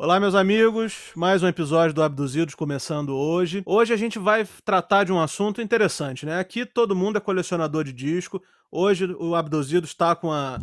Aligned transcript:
Olá, 0.00 0.20
meus 0.20 0.36
amigos. 0.36 1.10
Mais 1.16 1.42
um 1.42 1.48
episódio 1.48 1.92
do 1.92 2.04
Abduzidos 2.04 2.54
começando 2.54 3.16
hoje. 3.16 3.64
Hoje 3.66 3.92
a 3.92 3.96
gente 3.96 4.16
vai 4.16 4.46
tratar 4.64 5.02
de 5.02 5.12
um 5.12 5.20
assunto 5.20 5.60
interessante, 5.60 6.24
né? 6.24 6.38
Aqui 6.38 6.64
todo 6.64 6.94
mundo 6.94 7.18
é 7.18 7.20
colecionador 7.20 7.82
de 7.82 7.92
disco. 7.92 8.40
Hoje 8.70 9.06
o 9.18 9.34
Abduzidos 9.34 9.90
está 9.90 10.14
com 10.14 10.32
a 10.32 10.60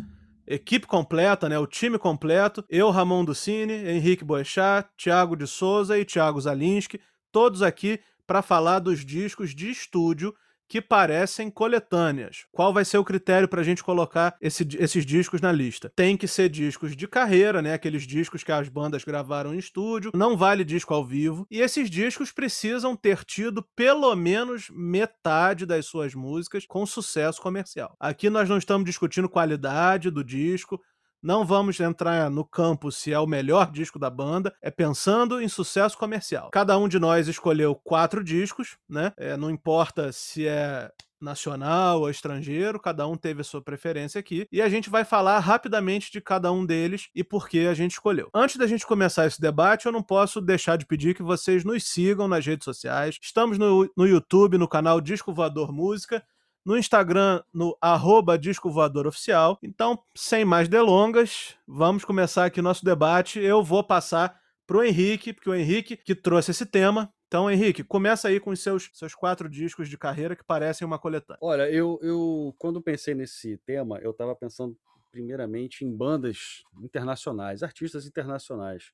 equipe 0.47 0.87
completa, 0.87 1.49
né? 1.49 1.59
O 1.59 1.67
time 1.67 1.99
completo. 1.99 2.63
Eu, 2.69 2.89
Ramon 2.91 3.25
Ducini, 3.25 3.73
Henrique 3.73 4.23
Boechat, 4.23 4.87
Thiago 4.97 5.35
de 5.35 5.47
Souza 5.47 5.99
e 5.99 6.05
Thiago 6.05 6.39
Zalinski, 6.39 7.01
todos 7.29 7.61
aqui 7.61 7.99
para 8.25 8.41
falar 8.41 8.79
dos 8.79 9.03
discos 9.03 9.53
de 9.53 9.69
estúdio 9.69 10.33
que 10.67 10.81
parecem 10.81 11.49
coletâneas. 11.49 12.45
Qual 12.51 12.73
vai 12.73 12.83
ser 12.85 12.97
o 12.97 13.03
critério 13.03 13.47
para 13.47 13.61
a 13.61 13.63
gente 13.63 13.83
colocar 13.83 14.35
esse, 14.41 14.67
esses 14.79 15.05
discos 15.05 15.41
na 15.41 15.51
lista? 15.51 15.91
Tem 15.95 16.17
que 16.17 16.27
ser 16.27 16.49
discos 16.49 16.95
de 16.95 17.07
carreira, 17.07 17.61
né? 17.61 17.73
Aqueles 17.73 18.03
discos 18.03 18.43
que 18.43 18.51
as 18.51 18.69
bandas 18.69 19.03
gravaram 19.03 19.53
em 19.53 19.57
estúdio. 19.57 20.11
Não 20.13 20.35
vale 20.35 20.63
disco 20.63 20.93
ao 20.93 21.05
vivo. 21.05 21.45
E 21.49 21.61
esses 21.61 21.89
discos 21.89 22.31
precisam 22.31 22.95
ter 22.95 23.23
tido 23.23 23.63
pelo 23.75 24.13
menos 24.15 24.67
metade 24.71 25.65
das 25.65 25.85
suas 25.85 26.13
músicas 26.13 26.65
com 26.65 26.85
sucesso 26.85 27.41
comercial. 27.41 27.95
Aqui 27.99 28.29
nós 28.29 28.49
não 28.49 28.57
estamos 28.57 28.85
discutindo 28.85 29.29
qualidade 29.29 30.09
do 30.09 30.23
disco, 30.23 30.81
não 31.25 31.43
vamos 31.43 31.79
entrar 31.79 32.29
no 32.29 32.45
campo 32.45 32.91
se 32.91 33.11
é 33.11 33.19
o 33.19 33.25
melhor 33.25 33.71
disco 33.71 33.97
da 33.97 34.11
banda, 34.11 34.53
é 34.61 34.69
pensando 34.69 35.41
em 35.41 35.47
sucesso 35.47 35.97
comercial. 35.97 36.51
Cada 36.51 36.77
um 36.77 36.87
de 36.87 36.99
nós 36.99 37.27
escolheu 37.27 37.73
quatro 37.73 38.23
discos, 38.23 38.77
né? 38.87 39.11
É, 39.17 39.35
não 39.35 39.49
importa 39.49 40.11
se 40.11 40.47
é 40.47 40.91
nacional 41.19 42.01
ou 42.01 42.09
estrangeiro, 42.11 42.79
cada 42.79 43.07
um 43.07 43.17
teve 43.17 43.41
a 43.41 43.43
sua 43.43 43.61
preferência 43.61 44.19
aqui, 44.19 44.47
e 44.51 44.61
a 44.61 44.69
gente 44.69 44.89
vai 44.89 45.03
falar 45.03 45.39
rapidamente 45.39 46.11
de 46.11 46.21
cada 46.21 46.51
um 46.51 46.63
deles 46.63 47.09
e 47.15 47.23
por 47.23 47.49
que 47.49 47.65
a 47.65 47.73
gente 47.73 47.93
escolheu. 47.93 48.29
Antes 48.31 48.57
da 48.57 48.67
gente 48.67 48.85
começar 48.85 49.25
esse 49.25 49.41
debate, 49.41 49.87
eu 49.87 49.91
não 49.91 50.03
posso 50.03 50.39
deixar 50.39 50.77
de 50.77 50.85
pedir 50.85 51.15
que 51.15 51.23
vocês 51.23 51.63
nos 51.63 51.85
sigam 51.85 52.27
nas 52.27 52.45
redes 52.45 52.65
sociais. 52.65 53.17
Estamos 53.19 53.57
no, 53.57 53.91
no 53.97 54.05
YouTube, 54.05 54.59
no 54.59 54.67
canal 54.67 55.01
Disco 55.01 55.33
Voador 55.33 55.71
Música, 55.71 56.23
no 56.65 56.75
Instagram, 56.75 57.43
no 57.53 57.77
arroba 57.79 58.37
Disco 58.37 58.71
Voador 58.71 59.05
Oficial. 59.05 59.59
Então, 59.61 59.99
sem 60.15 60.43
mais 60.43 60.67
delongas, 60.67 61.55
vamos 61.67 62.03
começar 62.03 62.45
aqui 62.45 62.59
o 62.59 62.63
nosso 62.63 62.83
debate. 62.83 63.39
Eu 63.39 63.63
vou 63.63 63.83
passar 63.83 64.41
para 64.65 64.77
o 64.77 64.83
Henrique, 64.83 65.31
porque 65.31 65.49
o 65.49 65.53
Henrique 65.53 65.95
que 65.95 66.15
trouxe 66.15 66.51
esse 66.51 66.65
tema. 66.65 67.13
Então, 67.27 67.51
Henrique, 67.51 67.83
começa 67.83 68.27
aí 68.27 68.39
com 68.39 68.49
os 68.49 68.59
seus, 68.59 68.89
seus 68.93 69.13
quatro 69.13 69.47
discos 69.47 69.87
de 69.87 69.97
carreira 69.97 70.35
que 70.35 70.43
parecem 70.43 70.85
uma 70.85 70.97
coletânea. 70.97 71.39
Olha, 71.41 71.69
eu, 71.69 71.99
eu 72.01 72.55
quando 72.57 72.81
pensei 72.81 73.13
nesse 73.13 73.57
tema, 73.57 73.99
eu 73.99 74.11
estava 74.11 74.35
pensando 74.35 74.75
primeiramente 75.11 75.85
em 75.85 75.95
bandas 75.95 76.63
internacionais, 76.81 77.61
artistas 77.61 78.05
internacionais. 78.05 78.91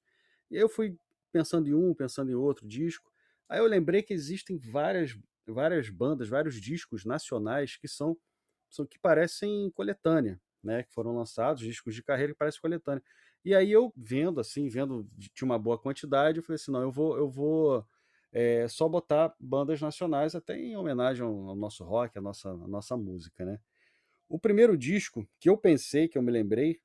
E 0.49 0.55
eu 0.57 0.67
fui 0.67 0.97
pensando 1.31 1.69
em 1.69 1.73
um, 1.73 1.93
pensando 1.93 2.31
em 2.31 2.35
outro 2.35 2.67
disco. 2.67 3.09
Aí 3.47 3.59
eu 3.59 3.65
lembrei 3.65 4.01
que 4.01 4.13
existem 4.13 4.57
várias 4.57 5.17
várias 5.47 5.89
bandas, 5.89 6.29
vários 6.29 6.59
discos 6.59 7.05
nacionais 7.05 7.77
que 7.77 7.87
são, 7.87 8.17
são 8.69 8.85
que 8.85 8.99
parecem 8.99 9.71
coletânea, 9.71 10.39
né? 10.63 10.83
Que 10.83 10.93
foram 10.93 11.15
lançados, 11.15 11.61
discos 11.61 11.95
de 11.95 12.03
carreira 12.03 12.33
que 12.33 12.39
parecem 12.39 12.61
coletânea. 12.61 13.03
E 13.43 13.55
aí 13.55 13.71
eu 13.71 13.91
vendo 13.95 14.39
assim, 14.39 14.69
vendo 14.69 15.07
de 15.17 15.43
uma 15.43 15.57
boa 15.57 15.77
quantidade, 15.77 16.37
eu 16.37 16.43
falei 16.43 16.55
assim, 16.55 16.71
não, 16.71 16.81
eu 16.81 16.91
vou, 16.91 17.17
eu 17.17 17.29
vou 17.29 17.85
é, 18.31 18.67
só 18.67 18.87
botar 18.87 19.33
bandas 19.39 19.81
nacionais 19.81 20.35
até 20.35 20.57
em 20.57 20.77
homenagem 20.77 21.25
ao, 21.25 21.55
nosso 21.55 21.83
rock, 21.83 22.17
à 22.17 22.21
nossa, 22.21 22.49
à 22.49 22.67
nossa 22.67 22.95
música, 22.95 23.43
né? 23.43 23.59
O 24.29 24.39
primeiro 24.39 24.77
disco 24.77 25.27
que 25.39 25.49
eu 25.49 25.57
pensei, 25.57 26.07
que 26.07 26.17
eu 26.17 26.21
me 26.21 26.31
lembrei, 26.31 26.79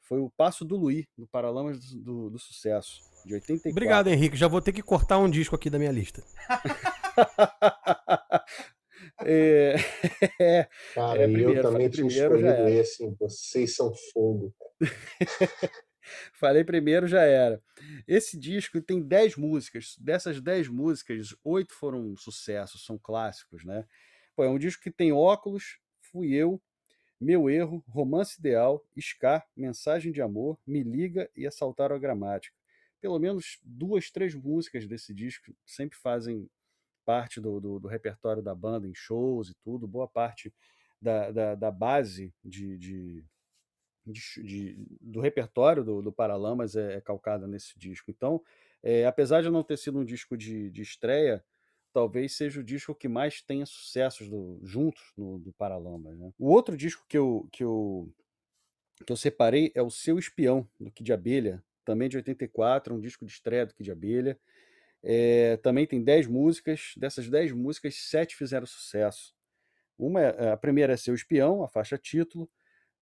foi 0.00 0.18
o 0.18 0.30
Passo 0.30 0.64
do 0.64 0.76
Luí, 0.76 1.08
do 1.16 1.26
Paralamas 1.26 1.80
do, 1.80 2.02
do, 2.02 2.30
do 2.30 2.38
Sucesso, 2.38 3.00
de 3.24 3.34
84. 3.34 3.70
Obrigado, 3.70 4.08
Henrique. 4.08 4.36
Já 4.36 4.48
vou 4.48 4.60
ter 4.60 4.72
que 4.72 4.82
cortar 4.82 5.18
um 5.18 5.30
disco 5.30 5.56
aqui 5.56 5.70
da 5.70 5.78
minha 5.78 5.92
lista. 5.92 6.22
é, 9.24 9.76
é, 10.40 10.68
Cara, 10.94 11.22
é, 11.22 11.26
primeiro, 11.26 11.54
eu 11.54 11.62
também 11.62 11.88
tinha 11.88 12.06
escolhido 12.06 12.68
esse. 12.68 13.08
Vocês 13.18 13.74
são 13.74 13.92
fogo. 14.12 14.54
falei 16.34 16.64
primeiro, 16.64 17.06
já 17.06 17.22
era. 17.22 17.62
Esse 18.06 18.38
disco 18.38 18.80
tem 18.80 19.02
10 19.02 19.36
músicas. 19.36 19.96
Dessas 19.98 20.40
10 20.40 20.68
músicas, 20.68 21.34
8 21.42 21.74
foram 21.74 22.16
sucessos, 22.16 22.84
são 22.84 22.98
clássicos, 22.98 23.64
né? 23.64 23.86
Pô, 24.36 24.44
é 24.44 24.48
um 24.48 24.58
disco 24.58 24.82
que 24.82 24.90
tem 24.90 25.12
óculos, 25.12 25.78
fui 26.00 26.34
eu, 26.34 26.60
meu 27.20 27.48
erro, 27.48 27.82
romance 27.88 28.38
ideal, 28.38 28.84
Scar, 29.00 29.46
mensagem 29.56 30.12
de 30.12 30.20
amor, 30.20 30.58
me 30.66 30.82
liga 30.82 31.30
e 31.36 31.46
assaltar 31.46 31.92
a 31.92 31.98
gramática. 31.98 32.54
Pelo 33.00 33.18
menos 33.18 33.58
duas, 33.62 34.10
três 34.10 34.34
músicas 34.34 34.86
desse 34.86 35.14
disco 35.14 35.54
sempre 35.64 35.96
fazem 35.98 36.48
parte 37.04 37.40
do, 37.40 37.60
do, 37.60 37.78
do, 37.78 37.88
repertório 37.88 38.42
da 38.42 38.54
banda 38.54 38.88
em 38.88 38.94
shows 38.94 39.50
e 39.50 39.54
tudo, 39.62 39.86
boa 39.86 40.08
parte 40.08 40.52
da, 41.00 41.30
da, 41.30 41.54
da 41.54 41.70
base 41.70 42.32
de, 42.44 42.78
de, 42.78 43.24
de, 44.06 44.42
de, 44.42 44.86
do 45.00 45.20
repertório 45.20 45.84
do, 45.84 46.02
do 46.02 46.12
Paralamas 46.12 46.76
é, 46.76 46.94
é, 46.94 47.00
calcada 47.00 47.46
nesse 47.46 47.78
disco. 47.78 48.10
Então, 48.10 48.42
é, 48.82 49.06
apesar 49.06 49.42
de 49.42 49.50
não 49.50 49.62
ter 49.62 49.78
sido 49.78 49.98
um 49.98 50.04
disco 50.04 50.36
de, 50.36 50.70
de 50.70 50.82
estreia, 50.82 51.44
talvez 51.92 52.36
seja 52.36 52.60
o 52.60 52.64
disco 52.64 52.94
que 52.94 53.08
mais 53.08 53.40
tenha 53.40 53.64
sucessos 53.64 54.28
do, 54.28 54.58
juntos 54.62 55.12
no, 55.16 55.38
do 55.38 55.52
Paralamas. 55.52 56.18
Né? 56.18 56.32
O 56.38 56.50
outro 56.50 56.76
disco 56.76 57.04
que 57.08 57.16
eu, 57.16 57.48
que, 57.52 57.62
eu, 57.62 58.12
que 59.06 59.12
eu 59.12 59.16
separei 59.16 59.70
é 59.74 59.82
o 59.82 59.90
Seu 59.90 60.18
Espião, 60.18 60.68
do 60.80 60.90
Kid 60.90 61.12
Abelha, 61.12 61.62
também 61.84 62.08
de 62.08 62.16
84, 62.16 62.94
um 62.94 63.00
disco 63.00 63.24
de 63.24 63.32
estreia 63.32 63.66
do 63.66 63.74
Kid 63.74 63.92
Abelha. 63.92 64.38
É, 65.06 65.58
também 65.58 65.86
tem 65.86 66.02
10 66.02 66.26
músicas. 66.26 66.94
Dessas 66.96 67.28
10 67.28 67.52
músicas, 67.52 67.94
7 67.94 68.34
fizeram 68.34 68.66
sucesso. 68.66 69.34
Uma, 69.98 70.20
é, 70.22 70.52
a 70.52 70.56
primeira 70.56 70.94
é 70.94 70.96
Seu 70.96 71.14
Espião, 71.14 71.62
a 71.62 71.68
faixa 71.68 71.98
título. 71.98 72.50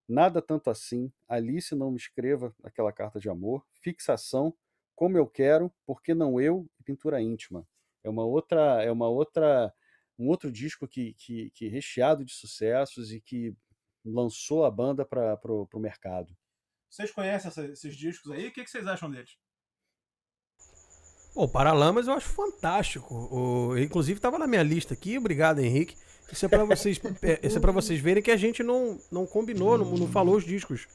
Nada 0.08 0.42
tanto 0.42 0.68
assim. 0.68 1.12
Alice 1.28 1.74
não 1.76 1.92
me 1.92 1.96
escreva 1.96 2.54
aquela 2.62 2.92
carta 2.92 3.20
de 3.20 3.28
amor. 3.28 3.64
Fixação. 3.80 4.52
Como 4.96 5.16
eu 5.16 5.26
quero, 5.26 5.72
porque 5.86 6.12
não 6.12 6.40
eu 6.40 6.68
e 6.78 6.82
pintura 6.82 7.22
íntima. 7.22 7.66
É 8.04 8.10
uma 8.10 8.24
outra, 8.24 8.82
é 8.82 8.90
uma 8.90 9.08
outra, 9.08 9.72
um 10.18 10.28
outro 10.28 10.50
disco 10.50 10.86
que, 10.88 11.14
que, 11.14 11.50
que 11.50 11.68
recheado 11.68 12.24
de 12.24 12.32
sucessos 12.32 13.12
e 13.12 13.20
que 13.20 13.56
lançou 14.04 14.64
a 14.64 14.70
banda 14.70 15.04
para 15.04 15.38
o 15.46 15.80
mercado. 15.80 16.36
Vocês 16.90 17.10
conhecem 17.10 17.50
esses 17.72 17.96
discos 17.96 18.32
aí? 18.32 18.48
O 18.48 18.52
que, 18.52 18.64
que 18.64 18.70
vocês 18.70 18.86
acham 18.86 19.10
deles? 19.10 19.38
O 21.34 21.48
Paralamas 21.48 22.06
eu 22.06 22.14
acho 22.14 22.28
fantástico. 22.28 23.14
O, 23.14 23.78
inclusive 23.78 24.18
estava 24.18 24.38
na 24.38 24.46
minha 24.46 24.62
lista 24.62 24.94
aqui. 24.94 25.16
Obrigado, 25.16 25.60
Henrique. 25.60 25.96
Isso 26.30 26.46
é 26.46 26.48
para 26.48 26.64
vocês, 26.64 27.00
é, 27.22 27.40
isso 27.42 27.58
é 27.58 27.60
para 27.60 27.72
vocês 27.72 28.00
verem 28.00 28.22
que 28.22 28.30
a 28.30 28.36
gente 28.36 28.62
não, 28.62 28.98
não 29.10 29.26
combinou, 29.26 29.76
não, 29.76 29.84
não 29.84 30.08
falou 30.08 30.36
os 30.36 30.44
discos 30.44 30.86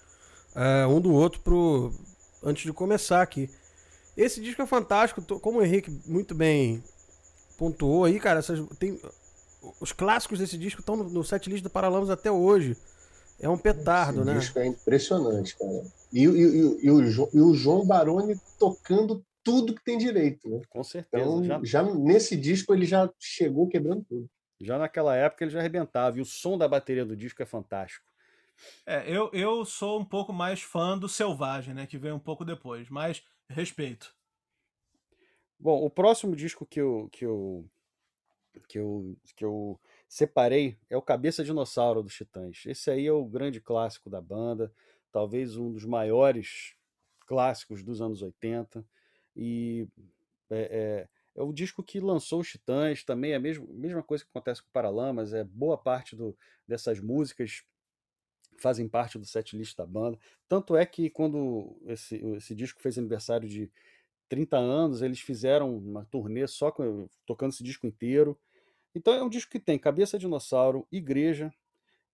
uh, 0.55 0.87
um 0.89 0.99
do 0.99 1.13
outro 1.13 1.39
pro, 1.41 1.93
antes 2.43 2.63
de 2.63 2.73
começar 2.73 3.21
aqui. 3.21 3.49
Esse 4.15 4.41
disco 4.41 4.61
é 4.61 4.65
fantástico, 4.65 5.21
como 5.39 5.59
o 5.59 5.63
Henrique 5.63 5.91
muito 6.07 6.33
bem 6.33 6.83
pontuou 7.57 8.05
aí, 8.05 8.19
cara. 8.19 8.39
Essas, 8.39 8.59
tem, 8.79 8.99
os 9.79 9.91
clássicos 9.91 10.39
desse 10.39 10.57
disco 10.57 10.81
estão 10.81 10.95
no, 10.95 11.03
no 11.03 11.23
setlist 11.23 11.63
do 11.63 11.69
Paralamas 11.69 12.09
até 12.09 12.31
hoje. 12.31 12.75
É 13.39 13.47
um 13.47 13.57
petardo, 13.57 14.21
Esse 14.21 14.29
né? 14.29 14.39
Disco 14.39 14.59
é 14.59 14.65
impressionante, 14.65 15.55
cara. 15.55 15.83
E, 16.11 16.23
e, 16.23 16.25
e, 16.25 16.79
e, 16.85 16.91
o, 16.91 17.29
e 17.33 17.41
o 17.41 17.53
João 17.53 17.85
Baroni 17.85 18.39
tocando 18.57 19.23
tudo 19.47 19.73
que 19.73 19.81
tem 19.81 19.97
direito, 19.97 20.49
né? 20.49 20.59
Com 20.67 20.83
certeza. 20.83 21.23
Então, 21.23 21.41
já... 21.41 21.61
já 21.63 21.83
nesse 21.83 22.35
disco 22.35 22.73
ele 22.73 22.85
já 22.85 23.09
chegou 23.17 23.69
quebrando 23.69 24.03
tudo. 24.03 24.29
Já 24.59 24.77
naquela 24.77 25.15
época 25.15 25.45
ele 25.45 25.51
já 25.51 25.59
arrebentava. 25.59 26.17
E 26.17 26.21
o 26.21 26.25
som 26.25 26.57
da 26.57 26.67
bateria 26.67 27.05
do 27.05 27.15
disco 27.15 27.41
é 27.41 27.45
fantástico. 27.45 28.05
É, 28.85 29.09
eu, 29.09 29.29
eu 29.31 29.63
sou 29.63 30.01
um 30.01 30.03
pouco 30.03 30.33
mais 30.33 30.61
fã 30.61 30.97
do 30.97 31.07
Selvagem, 31.07 31.73
né? 31.73 31.87
Que 31.87 31.97
veio 31.97 32.15
um 32.15 32.19
pouco 32.19 32.43
depois, 32.43 32.89
mas 32.89 33.23
respeito. 33.49 34.13
Bom, 35.57 35.81
o 35.81 35.89
próximo 35.89 36.35
disco 36.35 36.65
que 36.65 36.81
eu, 36.81 37.07
que 37.09 37.25
eu, 37.25 37.65
que 38.67 38.77
eu, 38.79 39.15
que 39.33 39.45
eu 39.45 39.79
separei 40.09 40.77
é 40.89 40.97
o 40.97 41.01
Cabeça 41.01 41.41
Dinossauro 41.41 42.03
dos 42.03 42.15
Titãs. 42.15 42.63
Esse 42.65 42.91
aí 42.91 43.07
é 43.07 43.13
o 43.13 43.23
grande 43.23 43.61
clássico 43.61 44.09
da 44.09 44.19
banda, 44.19 44.73
talvez 45.09 45.55
um 45.55 45.71
dos 45.71 45.85
maiores 45.85 46.75
clássicos 47.25 47.81
dos 47.81 48.01
anos 48.01 48.21
80. 48.21 48.83
E 49.37 49.87
é, 50.49 51.07
é, 51.35 51.39
é 51.39 51.43
o 51.43 51.53
disco 51.53 51.83
que 51.83 51.99
lançou 51.99 52.41
os 52.41 52.49
Titãs, 52.49 53.03
também 53.03 53.31
é 53.31 53.35
a 53.35 53.39
mesma, 53.39 53.65
mesma 53.69 54.03
coisa 54.03 54.23
que 54.23 54.29
acontece 54.29 54.63
com 54.63 54.69
Paralamas, 54.71 55.33
é 55.33 55.43
boa 55.43 55.77
parte 55.77 56.15
do, 56.15 56.35
dessas 56.67 56.99
músicas 56.99 57.63
fazem 58.59 58.87
parte 58.87 59.17
do 59.17 59.25
setlist 59.25 59.75
da 59.77 59.85
banda. 59.85 60.17
Tanto 60.47 60.75
é 60.75 60.85
que 60.85 61.09
quando 61.09 61.77
esse, 61.85 62.15
esse 62.35 62.55
disco 62.55 62.81
fez 62.81 62.97
aniversário 62.97 63.47
de 63.47 63.71
30 64.29 64.57
anos, 64.57 65.01
eles 65.01 65.19
fizeram 65.19 65.77
uma 65.77 66.05
turnê 66.05 66.47
só 66.47 66.71
com, 66.71 67.07
tocando 67.25 67.51
esse 67.51 67.63
disco 67.63 67.87
inteiro. 67.87 68.37
Então 68.93 69.13
é 69.13 69.23
um 69.23 69.29
disco 69.29 69.51
que 69.51 69.59
tem 69.59 69.77
Cabeça 69.77 70.17
Dinossauro, 70.17 70.87
Igreja, 70.91 71.53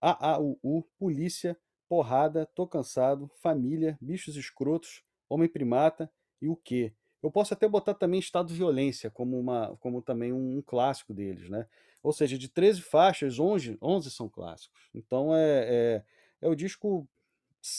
AAUU, 0.02 0.84
Polícia, 0.98 1.58
Porrada, 1.88 2.46
Tô 2.46 2.68
Cansado, 2.68 3.32
Família, 3.42 3.98
Bichos 4.02 4.36
Escrotos, 4.36 5.04
Homem 5.30 5.48
Primata 5.48 6.12
e 6.42 6.50
o 6.50 6.56
que. 6.56 6.94
Eu 7.24 7.32
posso 7.32 7.54
até 7.54 7.68
botar 7.70 7.94
também 7.94 8.20
Estado 8.20 8.50
de 8.50 8.54
Violência 8.54 9.10
como, 9.10 9.40
uma, 9.40 9.78
como 9.78 10.02
também 10.02 10.34
um, 10.34 10.58
um 10.58 10.62
clássico 10.62 11.14
deles, 11.14 11.50
né? 11.50 11.66
Ou 12.04 12.12
seja, 12.12 12.38
de 12.38 12.50
13 12.50 12.82
faixas, 12.82 13.40
11, 13.40 13.78
11 13.82 14.12
são 14.12 14.28
clássicos. 14.28 14.90
Então 14.94 15.34
é, 15.34 15.66
é, 15.70 16.04
é 16.42 16.50
o 16.50 16.56
disco 16.56 17.08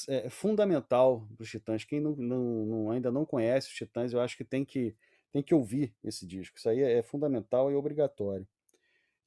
é, 0.09 0.31
fundamental 0.31 1.29
para 1.37 1.43
os 1.43 1.51
Titãs. 1.51 1.85
Quem 1.85 2.01
não, 2.01 2.17
não, 2.17 2.67
não, 2.67 2.91
ainda 2.91 3.13
não 3.13 3.27
conhece 3.27 3.69
os 3.69 3.75
Titãs, 3.75 4.15
eu 4.15 4.21
acho 4.21 4.35
que 4.35 4.45
tem 4.45 4.65
que, 4.65 4.97
tem 5.31 5.43
que 5.43 5.55
ouvir 5.55 5.95
esse 6.03 6.27
disco. 6.27 6.57
Isso 6.57 6.69
aí 6.71 6.81
é, 6.81 6.99
é 6.99 7.03
fundamental 7.03 7.71
e 7.71 7.75
obrigatório. 7.75 8.49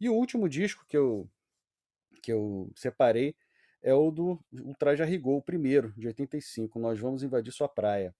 E 0.02 0.10
o 0.10 0.16
último 0.16 0.50
disco 0.50 0.84
que 0.88 0.98
eu, 0.98 1.30
que 2.24 2.34
eu 2.34 2.72
separei 2.76 3.36
é 3.84 3.94
o 3.94 4.10
do 4.10 4.40
Ultraje 4.52 5.04
Rigor, 5.04 5.38
o 5.38 5.42
primeiro, 5.44 5.94
de 5.96 6.08
85. 6.08 6.80
Nós 6.80 7.00
vamos 7.00 7.22
invadir 7.22 7.52
sua 7.54 7.70
praia. 7.70 8.16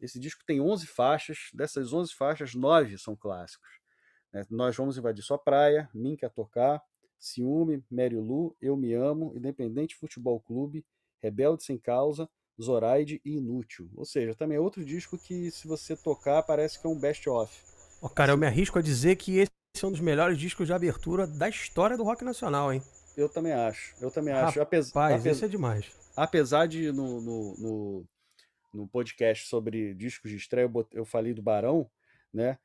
Esse 0.00 0.18
disco 0.18 0.42
tem 0.46 0.60
11 0.60 0.86
faixas, 0.86 1.50
dessas 1.52 1.92
11 1.92 2.14
faixas, 2.14 2.54
9 2.54 2.96
são 2.98 3.14
clássicos. 3.14 3.68
Né? 4.32 4.44
Nós 4.50 4.76
vamos 4.76 4.96
invadir 4.96 5.22
sua 5.22 5.38
praia, 5.38 5.88
Mim 5.94 6.16
quer 6.16 6.30
tocar, 6.30 6.82
Ciúme, 7.18 7.84
Mary 7.90 8.16
Lu, 8.16 8.56
Eu 8.60 8.76
Me 8.76 8.94
Amo, 8.94 9.32
Independente 9.36 9.96
Futebol 9.96 10.40
Clube, 10.40 10.84
Rebelde 11.22 11.62
Sem 11.62 11.78
Causa, 11.78 12.28
Zoraide 12.60 13.20
e 13.24 13.36
Inútil. 13.36 13.90
Ou 13.94 14.04
seja, 14.04 14.34
também 14.34 14.56
é 14.56 14.60
outro 14.60 14.84
disco 14.84 15.18
que, 15.18 15.50
se 15.50 15.68
você 15.68 15.96
tocar, 15.96 16.42
parece 16.42 16.80
que 16.80 16.86
é 16.86 16.90
um 16.90 16.98
best-of. 16.98 17.52
Oh, 18.00 18.08
cara, 18.08 18.32
eu 18.32 18.38
me 18.38 18.46
arrisco 18.46 18.78
a 18.78 18.82
dizer 18.82 19.16
que 19.16 19.38
esse 19.38 19.50
é 19.82 19.86
um 19.86 19.90
dos 19.92 20.00
melhores 20.00 20.38
discos 20.38 20.66
de 20.66 20.72
abertura 20.72 21.26
da 21.26 21.48
história 21.48 21.96
do 21.96 22.04
rock 22.04 22.24
nacional, 22.24 22.72
hein? 22.72 22.82
Eu 23.16 23.28
também 23.28 23.52
acho. 23.52 23.94
Eu 24.00 24.10
também 24.10 24.32
acho. 24.32 24.58
Rapaz, 24.58 24.94
Apes... 24.94 25.26
isso 25.26 25.44
é 25.44 25.48
demais. 25.48 25.92
Apesar 26.16 26.66
de 26.66 26.90
no, 26.92 27.20
no, 27.20 27.56
no, 27.58 28.04
no, 28.72 28.88
podcast 28.88 29.48
sobre 29.48 29.94
discos 29.94 30.30
de 30.30 30.36
estreia 30.36 30.70
eu, 30.92 31.04
falei 31.04 31.34
do 31.34 31.42
Barão, 31.42 31.90
né? 32.32 32.58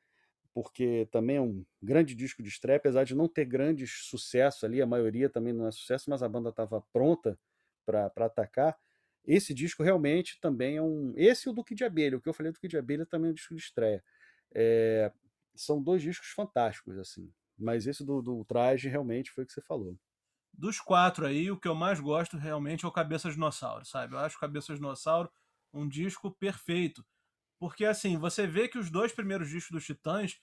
Porque 0.52 1.06
também 1.10 1.36
é 1.36 1.40
um 1.40 1.64
grande 1.82 2.14
disco 2.14 2.42
de 2.42 2.48
estreia, 2.48 2.78
apesar 2.78 3.04
de 3.04 3.14
não 3.14 3.28
ter 3.28 3.44
grandes 3.44 4.06
sucessos 4.08 4.64
ali, 4.64 4.80
a 4.80 4.86
maioria 4.86 5.28
também 5.28 5.52
não 5.52 5.66
é 5.66 5.70
sucesso, 5.70 6.08
mas 6.08 6.22
a 6.22 6.28
banda 6.28 6.48
estava 6.48 6.80
pronta 6.92 7.38
para 7.84 8.10
atacar. 8.26 8.76
Esse 9.24 9.52
disco 9.52 9.82
realmente 9.82 10.40
também 10.40 10.76
é 10.76 10.82
um. 10.82 11.12
Esse 11.16 11.48
e 11.48 11.50
o 11.50 11.52
Duque 11.52 11.74
de 11.74 11.84
Abelha. 11.84 12.16
O 12.16 12.20
que 12.20 12.28
eu 12.28 12.32
falei 12.32 12.52
do 12.52 12.54
Duque 12.54 12.68
de 12.68 12.78
Abelha 12.78 13.04
também 13.04 13.28
é 13.28 13.30
um 13.32 13.34
disco 13.34 13.54
de 13.54 13.60
estreia. 13.60 14.02
É... 14.54 15.12
São 15.54 15.82
dois 15.82 16.00
discos 16.00 16.28
fantásticos, 16.28 16.96
assim. 16.98 17.30
Mas 17.58 17.86
esse 17.86 18.04
do, 18.04 18.22
do 18.22 18.44
traje 18.44 18.88
realmente 18.88 19.30
foi 19.30 19.44
o 19.44 19.46
que 19.46 19.52
você 19.52 19.62
falou 19.62 19.98
dos 20.56 20.80
quatro 20.80 21.26
aí, 21.26 21.50
o 21.50 21.56
que 21.58 21.68
eu 21.68 21.74
mais 21.74 22.00
gosto 22.00 22.36
realmente 22.36 22.84
é 22.84 22.88
o 22.88 22.92
Cabeça 22.92 23.30
Dinossauro, 23.30 23.84
sabe? 23.84 24.14
Eu 24.14 24.18
acho 24.18 24.40
Cabeça 24.40 24.74
Dinossauro 24.74 25.30
um 25.76 25.88
disco 25.88 26.30
perfeito. 26.30 27.04
Porque, 27.58 27.84
assim, 27.84 28.16
você 28.18 28.46
vê 28.46 28.68
que 28.68 28.78
os 28.78 28.90
dois 28.90 29.12
primeiros 29.12 29.48
discos 29.48 29.72
dos 29.72 29.84
Titãs, 29.84 30.38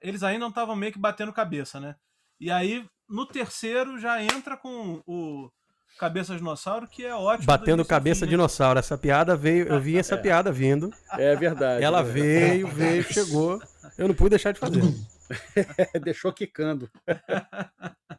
eles 0.00 0.22
ainda 0.22 0.40
não 0.40 0.48
estavam 0.48 0.76
meio 0.76 0.92
que 0.92 0.98
batendo 0.98 1.32
cabeça, 1.32 1.80
né? 1.80 1.96
E 2.40 2.50
aí, 2.50 2.88
no 3.08 3.26
terceiro, 3.26 3.98
já 3.98 4.22
entra 4.22 4.56
com 4.56 5.02
o 5.06 5.50
Cabeça 5.98 6.34
Dinossauro, 6.34 6.88
que 6.88 7.04
é 7.04 7.14
ótimo. 7.14 7.46
Batendo 7.46 7.84
cabeça 7.84 8.26
dinossauro. 8.26 8.78
Essa 8.78 8.96
piada 8.96 9.36
veio, 9.36 9.68
eu 9.68 9.80
vi 9.80 9.98
essa 9.98 10.14
é. 10.16 10.18
piada 10.18 10.50
vindo. 10.50 10.90
É 11.12 11.36
verdade. 11.36 11.84
Ela 11.84 12.00
é. 12.00 12.02
veio, 12.02 12.68
veio, 12.68 13.04
chegou. 13.04 13.60
Eu 13.98 14.08
não 14.08 14.14
pude 14.14 14.30
deixar 14.30 14.52
de 14.52 14.58
fazer. 14.58 14.80
Deixou 16.02 16.32
quicando. 16.32 16.90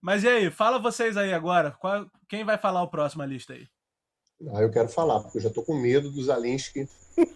Mas 0.00 0.24
e 0.24 0.28
aí, 0.28 0.50
fala 0.50 0.78
vocês 0.78 1.16
aí 1.16 1.32
agora. 1.32 1.72
Qual, 1.72 2.10
quem 2.28 2.44
vai 2.44 2.56
falar 2.56 2.82
o 2.82 2.88
próximo 2.88 3.22
a 3.22 3.26
lista 3.26 3.52
aí? 3.52 3.68
Ah, 4.52 4.60
eu 4.60 4.70
quero 4.70 4.88
falar, 4.88 5.20
porque 5.20 5.38
eu 5.38 5.42
já 5.42 5.50
tô 5.50 5.62
com 5.62 5.74
medo 5.74 6.10
dos 6.10 6.28
Alinsky. 6.28 6.88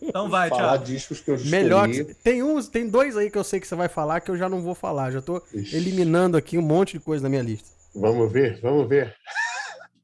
Então 0.00 0.30
vai, 0.30 0.48
falar 0.48 0.78
Thiago. 0.78 0.84
discos 0.84 1.20
que 1.20 1.28
eu 1.28 1.34
escolhi. 1.34 1.50
Melhor 1.50 1.88
que... 1.90 2.04
tem 2.14 2.40
uns, 2.40 2.68
tem 2.68 2.88
dois 2.88 3.16
aí 3.16 3.28
que 3.28 3.36
eu 3.36 3.42
sei 3.42 3.58
que 3.58 3.66
você 3.66 3.74
vai 3.74 3.88
falar 3.88 4.20
que 4.20 4.30
eu 4.30 4.36
já 4.36 4.48
não 4.48 4.62
vou 4.62 4.76
falar. 4.76 5.10
Já 5.10 5.20
tô 5.20 5.42
Ixi. 5.52 5.74
eliminando 5.74 6.36
aqui 6.36 6.56
um 6.56 6.62
monte 6.62 6.92
de 6.92 7.00
coisa 7.00 7.24
na 7.24 7.28
minha 7.28 7.42
lista. 7.42 7.68
Vamos 7.92 8.30
ver, 8.32 8.60
vamos 8.60 8.88
ver. 8.88 9.16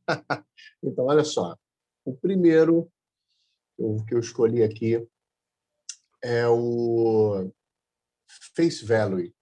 então, 0.82 1.05
olha 1.05 1.23
só. 1.23 1.56
O 2.05 2.12
primeiro 2.12 2.91
que 4.08 4.14
eu 4.14 4.19
escolhi 4.19 4.64
aqui 4.64 5.06
é 6.23 6.49
o 6.49 7.50
Face 8.56 8.85
Value 8.85 9.32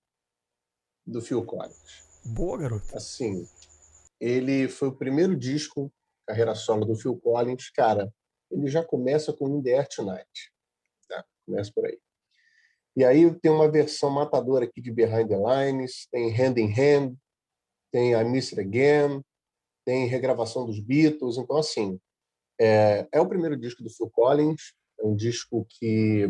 do 1.07 1.23
Phil 1.23 1.45
Collins. 1.45 2.05
Boa, 2.25 2.59
garoto. 2.59 2.95
Assim, 2.95 3.49
ele 4.21 4.69
foi 4.69 4.89
o 4.89 4.97
primeiro 4.97 5.35
disco, 5.35 5.91
carreira 6.29 6.55
solo 6.55 6.85
do 6.85 6.95
Phil 6.95 7.17
Collins. 7.17 7.71
Cara, 7.71 8.13
ele 8.51 8.69
já 8.69 8.85
começa 8.85 9.33
com 9.33 9.49
In 9.49 9.63
The 9.63 9.79
Air 9.79 9.89
Tonight. 9.89 10.53
Tá? 11.09 11.25
Começa 11.47 11.73
por 11.75 11.87
aí. 11.87 11.99
E 12.95 13.05
aí 13.05 13.35
tem 13.41 13.51
uma 13.51 13.71
versão 13.71 14.11
matadora 14.11 14.65
aqui 14.65 14.83
de 14.83 14.91
Behind 14.91 15.29
the 15.29 15.37
Lines, 15.37 16.07
tem 16.11 16.31
Hand 16.31 16.59
in 16.59 16.73
Hand, 16.73 17.15
tem 17.91 18.13
I 18.13 18.25
Miss 18.25 18.53
It 18.53 18.61
Again, 18.61 19.23
tem 19.85 20.07
regravação 20.07 20.67
dos 20.67 20.81
Beatles. 20.81 21.39
Então, 21.39 21.57
assim, 21.57 21.99
é, 22.61 23.09
é 23.11 23.21
o 23.21 23.29
primeiro 23.29 23.57
disco 23.57 23.83
do 23.83 23.91
Phil 23.91 24.11
Collins, 24.11 24.75
é 25.01 25.07
um 25.07 25.15
disco 25.15 25.67
que 25.71 26.25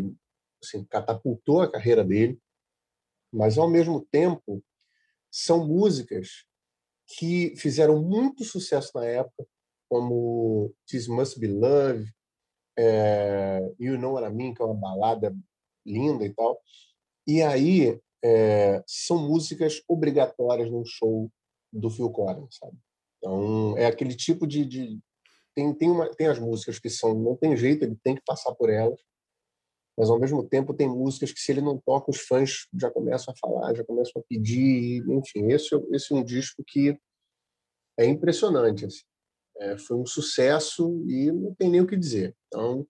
assim, 0.63 0.85
catapultou 0.85 1.61
a 1.61 1.71
carreira 1.71 2.03
dele, 2.03 2.39
mas, 3.31 3.57
ao 3.57 3.69
mesmo 3.69 4.05
tempo, 4.11 4.63
são 5.31 5.67
músicas 5.67 6.45
que 7.17 7.55
fizeram 7.57 8.01
muito 8.01 8.43
sucesso 8.43 8.91
na 8.95 9.05
época, 9.05 9.47
como 9.89 10.73
This 10.89 11.07
Must 11.07 11.39
Be 11.39 11.47
Love, 11.47 12.05
é, 12.77 13.73
You 13.79 13.97
Know 13.97 14.13
What 14.13 14.27
I 14.27 14.33
Mean, 14.33 14.53
que 14.53 14.61
é 14.61 14.65
uma 14.65 14.75
balada 14.75 15.35
linda 15.85 16.25
e 16.25 16.33
tal. 16.33 16.61
E 17.27 17.41
aí 17.41 17.99
é, 18.23 18.83
são 18.87 19.17
músicas 19.27 19.81
obrigatórias 19.87 20.69
num 20.69 20.85
show 20.85 21.31
do 21.71 21.89
Phil 21.89 22.09
Collins, 22.09 22.57
sabe? 22.57 22.77
Então 23.17 23.77
é 23.77 23.85
aquele 23.85 24.15
tipo 24.15 24.47
de, 24.47 24.65
de 24.65 24.99
tem 25.55 25.73
tem, 25.73 25.89
uma, 25.89 26.09
tem 26.15 26.27
as 26.27 26.39
músicas 26.39 26.79
que 26.79 26.89
são 26.89 27.13
não 27.13 27.35
tem 27.35 27.57
jeito, 27.57 27.83
ele 27.83 27.97
tem 28.03 28.15
que 28.15 28.21
passar 28.25 28.53
por 28.55 28.69
elas 28.69 28.99
mas 29.99 30.09
ao 30.09 30.17
mesmo 30.17 30.47
tempo 30.47 30.73
tem 30.73 30.87
músicas 30.87 31.33
que 31.33 31.41
se 31.41 31.51
ele 31.51 31.59
não 31.59 31.77
toca 31.77 32.09
os 32.09 32.21
fãs 32.21 32.69
já 32.73 32.89
começam 32.89 33.33
a 33.33 33.37
falar, 33.37 33.75
já 33.75 33.83
começam 33.83 34.21
a 34.21 34.25
pedir, 34.29 35.03
enfim, 35.09 35.51
esse, 35.51 35.75
esse 35.91 36.13
é 36.13 36.15
um 36.15 36.23
disco 36.23 36.63
que 36.65 36.97
é 37.99 38.05
impressionante, 38.05 38.85
assim. 38.85 39.03
É, 39.59 39.77
foi 39.77 39.97
um 39.97 40.05
sucesso 40.05 41.03
e 41.07 41.31
não 41.31 41.53
tem 41.55 41.69
nem 41.69 41.81
o 41.81 41.87
que 41.87 41.97
dizer. 41.97 42.35
Então, 42.47 42.87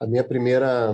a 0.00 0.06
minha 0.06 0.24
primeira 0.24 0.92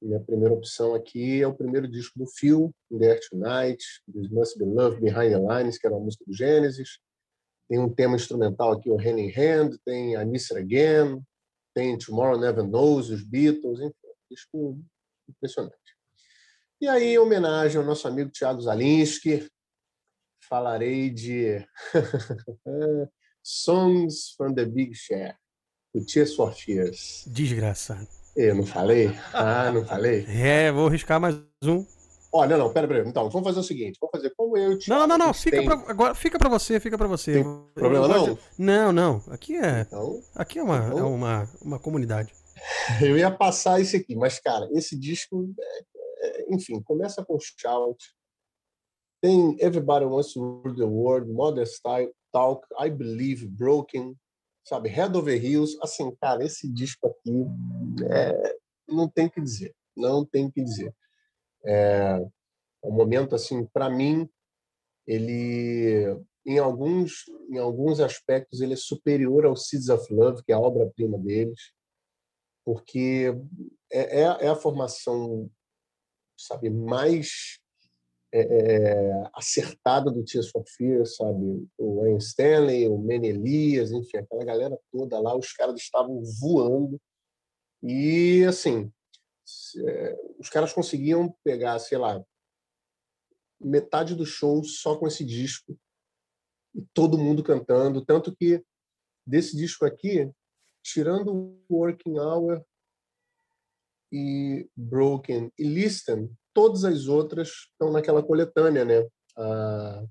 minha 0.00 0.20
primeira 0.20 0.54
opção 0.54 0.94
aqui 0.94 1.42
é 1.42 1.46
o 1.46 1.54
primeiro 1.54 1.88
disco 1.88 2.18
do 2.18 2.26
Phil, 2.26 2.72
In 2.90 2.98
The 2.98 3.06
Air 3.12 3.20
Tonight, 3.28 3.84
This 4.12 4.28
Must 4.28 4.58
Be 4.58 4.64
Love, 4.64 5.00
Behind 5.00 5.32
the 5.32 5.38
Lines, 5.38 5.78
que 5.78 5.86
era 5.86 5.96
uma 5.96 6.04
música 6.04 6.24
do 6.26 6.34
Gênesis. 6.34 6.98
Tem 7.68 7.78
um 7.78 7.92
tema 7.92 8.14
instrumental 8.14 8.72
aqui, 8.72 8.90
o 8.90 8.98
Hand 8.98 9.18
in 9.18 9.32
Hand, 9.34 9.76
tem 9.84 10.14
I 10.14 10.24
Miss 10.26 10.52
Again, 10.52 11.22
tem 11.74 11.98
Tomorrow 11.98 12.38
Never 12.38 12.62
Knows, 12.62 13.08
os 13.08 13.24
Beatles, 13.24 13.80
enfim 13.80 14.06
disco 14.30 14.78
impressionante. 15.28 15.76
E 16.80 16.88
aí, 16.88 17.14
em 17.14 17.18
homenagem 17.18 17.78
ao 17.78 17.86
nosso 17.86 18.06
amigo 18.06 18.30
Tiago 18.30 18.60
Zalinski, 18.60 19.48
falarei 20.48 21.10
de 21.10 21.66
Songs 23.48 24.34
from 24.36 24.54
the 24.54 24.64
Big 24.64 24.92
Share, 24.92 25.36
do 25.94 26.04
Tears 26.04 26.34
for 26.34 26.52
Fears. 26.52 27.22
Desgraçado. 27.28 28.08
Eu 28.36 28.56
não 28.56 28.66
falei? 28.66 29.08
Ah, 29.32 29.70
não 29.70 29.86
falei? 29.86 30.26
É, 30.28 30.72
vou 30.72 30.88
riscar 30.88 31.20
mais 31.20 31.36
um. 31.62 31.86
Olha, 32.32 32.58
não, 32.58 32.72
pera, 32.72 32.88
pera. 32.88 33.08
Então, 33.08 33.30
vamos 33.30 33.46
fazer 33.46 33.60
o 33.60 33.62
seguinte: 33.62 33.98
vamos 34.00 34.10
fazer 34.10 34.34
como 34.36 34.58
eu 34.58 34.76
te. 34.76 34.88
Não, 34.88 35.06
não, 35.06 35.16
não, 35.16 35.32
fica, 35.32 35.58
tem... 35.58 35.64
pra, 35.64 35.74
agora, 35.74 36.12
fica 36.16 36.40
pra 36.40 36.48
você, 36.48 36.80
fica 36.80 36.98
pra 36.98 37.06
você. 37.06 37.34
Tem 37.34 37.44
problema 37.72 38.08
não? 38.08 38.38
Não, 38.58 38.92
não. 38.92 39.22
Aqui 39.28 39.54
é. 39.54 39.82
Então, 39.82 40.20
aqui 40.34 40.58
é 40.58 40.62
uma, 40.64 40.78
então... 40.78 40.98
é 40.98 41.02
uma, 41.04 41.48
uma 41.62 41.78
comunidade. 41.78 42.34
Eu 43.00 43.16
ia 43.16 43.30
passar 43.30 43.80
esse 43.80 43.96
aqui, 43.96 44.16
mas, 44.16 44.40
cara, 44.40 44.68
esse 44.72 44.98
disco, 44.98 45.54
é, 45.60 45.84
é, 46.22 46.46
enfim, 46.52 46.82
começa 46.82 47.24
com 47.24 47.38
Shout, 47.38 48.12
tem 49.22 49.56
Everybody 49.60 50.04
Wants 50.04 50.32
to 50.32 50.40
Rule 50.40 50.76
the 50.76 50.82
World, 50.82 51.30
Modern 51.30 51.64
Style, 51.64 52.10
Talk, 52.36 52.66
I 52.78 52.90
Believe, 52.90 53.46
Broken, 53.46 54.14
sabe, 54.62 54.90
Head 54.90 55.16
Over 55.16 55.42
Heels. 55.42 55.78
Assim, 55.80 56.14
cara, 56.16 56.44
esse 56.44 56.70
disco 56.70 57.06
aqui 57.06 57.46
é, 58.10 58.56
não 58.86 59.08
tem 59.08 59.26
o 59.26 59.30
que 59.30 59.40
dizer, 59.40 59.74
não 59.96 60.22
tem 60.22 60.44
o 60.44 60.52
que 60.52 60.62
dizer. 60.62 60.94
É, 61.64 62.20
é 62.84 62.86
um 62.86 62.92
momento, 62.92 63.34
assim, 63.34 63.64
para 63.64 63.88
mim, 63.88 64.28
ele 65.06 66.20
em 66.44 66.58
alguns 66.58 67.24
em 67.50 67.58
alguns 67.58 67.98
aspectos 67.98 68.60
ele 68.60 68.74
é 68.74 68.76
superior 68.76 69.46
ao 69.46 69.56
Seeds 69.56 69.88
of 69.88 70.12
Love 70.14 70.44
que 70.44 70.52
é 70.52 70.54
a 70.54 70.60
obra-prima 70.60 71.18
deles 71.18 71.72
porque 72.64 73.32
é, 73.92 74.22
é, 74.22 74.22
é 74.22 74.48
a 74.48 74.56
formação, 74.56 75.48
sabe, 76.36 76.68
mais 76.68 77.60
é, 78.32 78.40
é, 78.40 79.30
acertada 79.34 80.10
do 80.10 80.24
Tears 80.24 80.50
for 80.50 80.64
Fears, 80.66 81.16
sabe? 81.16 81.66
O 81.78 82.00
Wayne 82.00 82.18
Stanley, 82.18 82.88
o 82.88 82.98
Manny 82.98 83.28
Elias, 83.28 83.92
enfim, 83.92 84.18
aquela 84.18 84.44
galera 84.44 84.78
toda 84.90 85.18
lá, 85.20 85.36
os 85.36 85.52
caras 85.52 85.80
estavam 85.80 86.22
voando 86.40 87.00
E, 87.82 88.44
assim, 88.44 88.92
é, 89.86 90.16
os 90.38 90.48
caras 90.48 90.72
conseguiam 90.72 91.34
pegar, 91.44 91.78
sei 91.78 91.98
lá, 91.98 92.22
metade 93.60 94.14
do 94.14 94.26
show 94.26 94.62
só 94.64 94.98
com 94.98 95.06
esse 95.06 95.24
disco 95.24 95.78
e 96.74 96.82
todo 96.92 97.18
mundo 97.18 97.42
cantando, 97.42 98.04
tanto 98.04 98.34
que 98.36 98.62
desse 99.26 99.56
disco 99.56 99.84
aqui, 99.84 100.30
tirando 100.82 101.58
Working 101.70 102.18
Hour 102.18 102.62
e 104.12 104.68
Broken 104.76 105.50
e 105.58 105.64
Listen, 105.64 106.30
todas 106.56 106.86
as 106.86 107.06
outras 107.06 107.68
estão 107.70 107.92
naquela 107.92 108.22
coletânea, 108.22 108.82
né? 108.82 109.06
Ah, 109.36 110.02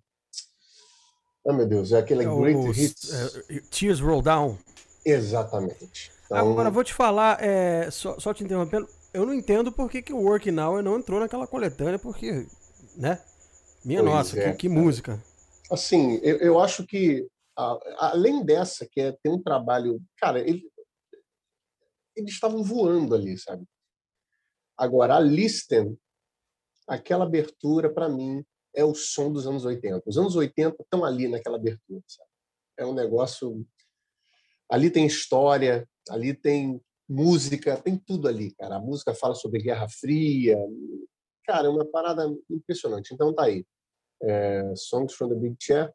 oh, 1.43 1.51
meu 1.51 1.65
Deus, 1.65 1.91
é 1.91 1.97
aquele 1.97 2.23
é 2.23 2.27
Great 2.27 2.79
Hits. 2.79 3.09
Uh, 3.09 3.69
Tears 3.71 3.99
Roll 3.99 4.21
Down. 4.21 4.55
Exatamente. 5.03 6.11
Então... 6.27 6.51
Agora, 6.51 6.69
vou 6.69 6.83
te 6.83 6.93
falar, 6.93 7.43
é, 7.43 7.89
só, 7.89 8.19
só 8.19 8.31
te 8.31 8.43
interrompendo, 8.43 8.87
eu 9.11 9.25
não 9.25 9.33
entendo 9.33 9.71
por 9.71 9.89
que, 9.89 10.03
que 10.03 10.13
o 10.13 10.21
Working 10.21 10.59
Hour 10.59 10.83
não 10.83 10.99
entrou 10.99 11.19
naquela 11.19 11.47
coletânea, 11.47 11.97
porque, 11.97 12.45
né? 12.95 13.19
Minha 13.83 14.01
pois 14.01 14.13
nossa, 14.13 14.39
é, 14.39 14.51
que, 14.51 14.57
que 14.57 14.69
música. 14.69 15.19
Assim, 15.71 16.19
eu, 16.21 16.37
eu 16.37 16.59
acho 16.59 16.85
que, 16.85 17.27
a, 17.57 17.79
além 18.11 18.45
dessa, 18.45 18.87
que 18.87 19.01
é 19.01 19.11
ter 19.11 19.29
um 19.29 19.41
trabalho. 19.41 19.99
Cara, 20.17 20.39
ele, 20.39 20.63
eles 22.15 22.33
estavam 22.33 22.63
voando 22.63 23.15
ali, 23.15 23.35
sabe? 23.35 23.65
Agora, 24.77 25.15
a 25.15 25.19
Listen, 25.19 25.97
aquela 26.87 27.25
abertura, 27.25 27.91
para 27.91 28.09
mim, 28.09 28.43
é 28.75 28.83
o 28.83 28.93
som 28.93 29.31
dos 29.31 29.47
anos 29.47 29.65
80. 29.65 30.03
Os 30.05 30.17
anos 30.17 30.35
80 30.35 30.83
estão 30.83 31.03
ali 31.03 31.27
naquela 31.27 31.57
abertura, 31.57 32.01
sabe? 32.07 32.29
É 32.77 32.85
um 32.85 32.93
negócio. 32.93 33.65
Ali 34.69 34.89
tem 34.89 35.05
história, 35.05 35.87
ali 36.09 36.33
tem 36.33 36.81
música, 37.07 37.77
tem 37.77 37.97
tudo 37.97 38.27
ali, 38.27 38.53
cara. 38.55 38.75
A 38.75 38.79
música 38.79 39.13
fala 39.13 39.35
sobre 39.35 39.61
Guerra 39.61 39.87
Fria. 39.87 40.57
Cara, 41.45 41.67
é 41.67 41.69
uma 41.69 41.85
parada 41.85 42.27
impressionante. 42.49 43.13
Então 43.13 43.33
tá 43.33 43.43
aí 43.43 43.65
é, 44.21 44.73
Songs 44.75 45.13
from 45.13 45.29
the 45.29 45.35
Big 45.35 45.55
Chair. 45.59 45.93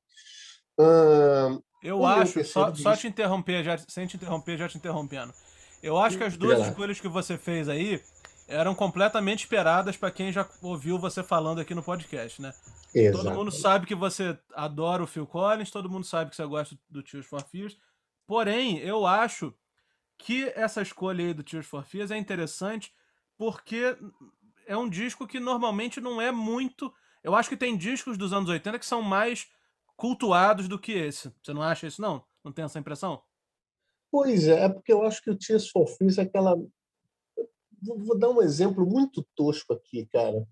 Uh, 0.78 1.62
eu 1.82 2.04
acho, 2.04 2.42
só, 2.44 2.74
só, 2.74 2.96
te 2.96 3.06
interromper, 3.06 3.62
já, 3.62 3.76
sem 3.78 4.06
te 4.06 4.16
interromper, 4.16 4.56
já 4.56 4.68
te 4.68 4.78
interrompendo. 4.78 5.32
Eu 5.82 5.96
acho 5.96 6.16
que 6.16 6.24
as 6.24 6.36
duas 6.36 6.66
escolhas 6.66 7.00
que 7.00 7.08
você 7.08 7.38
fez 7.38 7.68
aí 7.68 8.02
eram 8.50 8.74
completamente 8.74 9.40
esperadas 9.40 9.96
para 9.96 10.10
quem 10.10 10.30
já 10.30 10.48
ouviu 10.60 10.98
você 10.98 11.22
falando 11.22 11.60
aqui 11.60 11.74
no 11.74 11.82
podcast, 11.82 12.42
né? 12.42 12.52
Exato. 12.94 13.24
Todo 13.24 13.34
mundo 13.34 13.50
sabe 13.50 13.86
que 13.86 13.94
você 13.94 14.38
adora 14.54 15.02
o 15.02 15.06
Phil 15.06 15.26
Collins, 15.26 15.70
todo 15.70 15.88
mundo 15.88 16.04
sabe 16.04 16.30
que 16.30 16.36
você 16.36 16.44
gosta 16.44 16.76
do 16.88 17.02
Tears 17.02 17.26
for 17.26 17.42
Fears. 17.42 17.78
Porém, 18.26 18.78
eu 18.78 19.06
acho 19.06 19.54
que 20.18 20.52
essa 20.54 20.82
escolha 20.82 21.24
aí 21.24 21.32
do 21.32 21.42
Tears 21.42 21.66
for 21.66 21.84
Fears 21.84 22.10
é 22.10 22.16
interessante 22.16 22.92
porque 23.38 23.96
é 24.66 24.76
um 24.76 24.88
disco 24.88 25.26
que 25.26 25.40
normalmente 25.40 26.00
não 26.00 26.20
é 26.20 26.30
muito 26.30 26.92
eu 27.22 27.34
acho 27.34 27.48
que 27.48 27.56
tem 27.56 27.76
discos 27.76 28.16
dos 28.16 28.32
anos 28.32 28.48
80 28.48 28.78
que 28.78 28.86
são 28.86 29.02
mais 29.02 29.46
cultuados 29.96 30.66
do 30.66 30.78
que 30.78 30.92
esse. 30.92 31.32
Você 31.42 31.52
não 31.52 31.62
acha 31.62 31.86
isso, 31.86 32.00
não? 32.00 32.24
Não 32.42 32.52
tem 32.52 32.64
essa 32.64 32.78
impressão? 32.78 33.22
Pois 34.10 34.48
é, 34.48 34.64
é 34.64 34.68
porque 34.68 34.92
eu 34.92 35.02
acho 35.02 35.22
que 35.22 35.30
o 35.30 35.36
Tears 35.36 35.68
for 35.68 35.86
Fears 35.86 36.18
é 36.18 36.22
aquela. 36.22 36.56
Vou, 37.82 38.18
dar 38.18 38.30
um 38.30 38.42
exemplo 38.42 38.86
muito 38.86 39.26
tosco 39.34 39.72
aqui, 39.72 40.06
cara. 40.06 40.46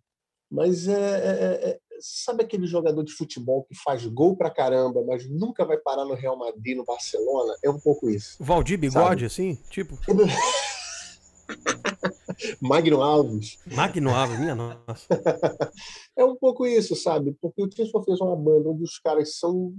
Mas 0.50 0.88
é, 0.88 0.94
é, 0.94 1.70
é, 1.70 1.80
sabe 2.00 2.42
aquele 2.42 2.66
jogador 2.66 3.02
de 3.02 3.12
futebol 3.12 3.64
que 3.64 3.74
faz 3.74 4.06
gol 4.06 4.36
pra 4.36 4.50
caramba, 4.50 5.04
mas 5.04 5.28
nunca 5.28 5.64
vai 5.64 5.76
parar 5.76 6.04
no 6.04 6.14
Real 6.14 6.38
Madrid, 6.38 6.76
no 6.76 6.84
Barcelona? 6.84 7.54
É 7.62 7.68
um 7.68 7.78
pouco 7.78 8.08
isso. 8.08 8.36
Valdir 8.40 8.78
Bigode, 8.78 9.02
sabe? 9.02 9.24
assim? 9.26 9.54
Tipo. 9.70 9.98
Magno 12.60 13.02
Alves. 13.02 13.58
Magno 13.66 14.14
Alves, 14.14 14.38
minha 14.38 14.54
nossa. 14.54 15.06
é 16.16 16.24
um 16.24 16.36
pouco 16.36 16.66
isso, 16.66 16.94
sabe? 16.94 17.36
Porque 17.40 17.62
o 17.62 17.68
Tears 17.68 17.90
fez 18.04 18.20
uma 18.20 18.36
banda 18.36 18.68
onde 18.68 18.84
os 18.84 18.98
caras 18.98 19.36
são, 19.36 19.74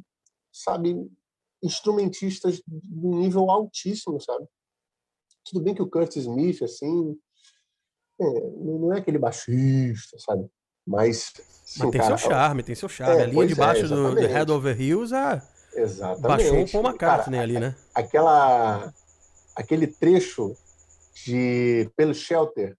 sabe, 0.52 0.96
instrumentistas 1.64 2.62
de 2.66 3.08
um 3.08 3.20
nível 3.20 3.50
altíssimo, 3.50 4.20
sabe? 4.20 4.46
Tudo 5.46 5.64
bem 5.64 5.74
que 5.74 5.82
o 5.82 5.90
Curtis 5.90 6.24
Smith, 6.24 6.62
assim, 6.62 7.18
é, 8.20 8.52
não 8.58 8.94
é 8.94 9.00
aquele 9.00 9.18
baixista, 9.18 10.18
sabe? 10.20 10.48
Mas. 10.86 11.32
Assim, 11.36 11.80
Mas 11.80 11.92
tem 11.92 12.02
cara, 12.02 12.18
seu 12.18 12.30
charme, 12.30 12.64
tem 12.64 12.76
seu 12.76 12.90
charme. 12.90 13.22
É, 13.22 13.24
a 13.24 13.28
linha 13.28 13.48
de 13.48 13.56
baixo 13.56 13.86
é, 13.86 13.88
do, 13.88 14.16
do 14.16 14.28
Head 14.28 14.52
Over 14.52 14.82
Heels 14.82 15.12
é. 15.12 15.42
Exatamente. 15.74 16.22
Baixou 16.28 16.64
o 16.64 16.72
Paul 16.72 16.84
McCartney 16.84 17.40
cara, 17.40 17.44
ali, 17.44 17.60
né? 17.60 17.76
Aquela, 17.94 18.92
aquele 19.56 19.88
trecho 19.88 20.56
de 21.26 21.90
Pelo 21.96 22.14
Shelter, 22.14 22.76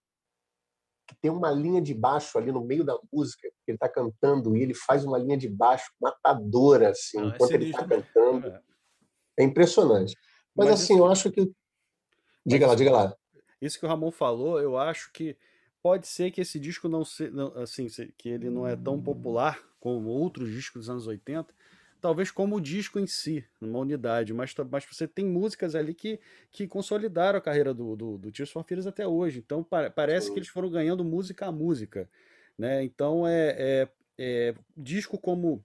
que 1.06 1.14
tem 1.22 1.30
uma 1.30 1.50
linha 1.50 1.80
de 1.80 1.94
baixo 1.94 2.36
ali 2.36 2.50
no 2.50 2.64
meio 2.64 2.84
da 2.84 2.98
música, 3.12 3.48
que 3.64 3.70
ele 3.70 3.76
está 3.76 3.88
cantando, 3.88 4.56
e 4.56 4.62
ele 4.62 4.74
faz 4.74 5.04
uma 5.04 5.18
linha 5.18 5.36
de 5.36 5.48
baixo 5.48 5.90
matadora, 6.00 6.90
assim, 6.90 7.18
ah, 7.20 7.24
enquanto 7.26 7.52
ele 7.52 7.70
está 7.70 7.86
cantando. 7.86 8.48
É. 8.48 8.60
é 9.38 9.44
impressionante. 9.44 10.16
Mas, 10.54 10.68
Mas 10.68 10.80
assim, 10.80 10.94
isso... 10.94 11.02
eu 11.02 11.06
acho 11.06 11.30
que. 11.30 11.50
Diga 12.44 12.66
lá, 12.66 12.74
diga 12.74 12.90
lá. 12.90 13.14
Isso 13.60 13.78
que 13.78 13.84
o 13.84 13.88
Ramon 13.88 14.10
falou, 14.10 14.60
eu 14.60 14.76
acho 14.76 15.12
que 15.12 15.36
pode 15.82 16.06
ser 16.06 16.30
que 16.30 16.40
esse 16.40 16.58
disco 16.58 16.88
não 16.88 17.04
seja, 17.04 17.32
assim, 17.56 17.86
que 18.16 18.28
ele 18.28 18.50
não 18.50 18.66
é 18.66 18.76
tão 18.76 19.00
popular 19.00 19.62
como 19.78 20.08
outros 20.08 20.50
discos 20.50 20.82
dos 20.82 20.90
anos 20.90 21.06
80, 21.06 21.54
talvez 22.00 22.30
como 22.30 22.56
o 22.56 22.60
disco 22.60 22.98
em 22.98 23.06
si, 23.06 23.44
numa 23.60 23.78
unidade, 23.78 24.32
mas, 24.32 24.54
mas 24.70 24.84
você 24.84 25.06
tem 25.06 25.24
músicas 25.24 25.74
ali 25.74 25.94
que, 25.94 26.18
que 26.50 26.66
consolidaram 26.66 27.38
a 27.38 27.42
carreira 27.42 27.74
do, 27.74 27.94
do, 27.94 28.18
do 28.18 28.32
Tears 28.32 28.50
for 28.50 28.64
Fears 28.64 28.86
até 28.86 29.06
hoje. 29.06 29.38
Então 29.38 29.62
pa 29.62 29.90
parece 29.90 30.32
que 30.32 30.38
eles 30.38 30.48
foram 30.48 30.70
ganhando 30.70 31.04
música 31.04 31.46
a 31.46 31.52
música. 31.52 32.08
Né? 32.58 32.82
Então 32.82 33.26
é, 33.26 33.56
é, 33.58 33.88
é 34.18 34.54
disco 34.76 35.18
como. 35.18 35.64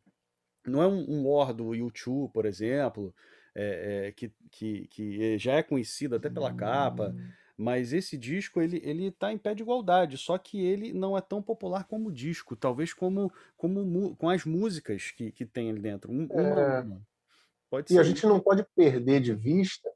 Não 0.65 0.81
é 0.81 0.87
um, 0.87 1.05
um 1.09 1.27
War 1.27 1.53
do 1.53 1.75
YouTube, 1.75 2.31
por 2.33 2.45
exemplo, 2.45 3.13
é, 3.53 4.07
é, 4.07 4.11
que, 4.11 4.31
que, 4.49 4.87
que 4.87 5.37
já 5.37 5.53
é 5.53 5.63
conhecido 5.63 6.15
até 6.15 6.29
pela 6.29 6.53
capa. 6.53 7.15
Mas 7.57 7.93
esse 7.93 8.17
disco, 8.17 8.61
ele, 8.61 8.81
ele 8.83 9.11
tá 9.11 9.31
em 9.31 9.37
pé 9.37 9.55
de 9.55 9.63
igualdade, 9.63 10.17
só 10.17 10.37
que 10.37 10.59
ele 10.59 10.91
não 10.91 11.17
é 11.17 11.21
tão 11.21 11.41
popular 11.41 11.85
como 11.85 12.09
o 12.09 12.11
disco, 12.11 12.55
talvez 12.55 12.93
como, 12.93 13.31
como 13.55 14.15
com 14.15 14.29
as 14.29 14.43
músicas 14.43 15.11
que, 15.11 15.31
que 15.31 15.45
tem 15.45 15.69
ali 15.69 15.79
dentro. 15.79 16.11
Um, 16.11 16.27
é... 16.31 16.81
uma, 16.81 17.01
Pode 17.69 17.93
e 17.93 17.99
a 17.99 18.03
gente 18.03 18.25
não 18.25 18.39
pode 18.39 18.65
perder 18.75 19.19
de 19.21 19.33
vista 19.33 19.89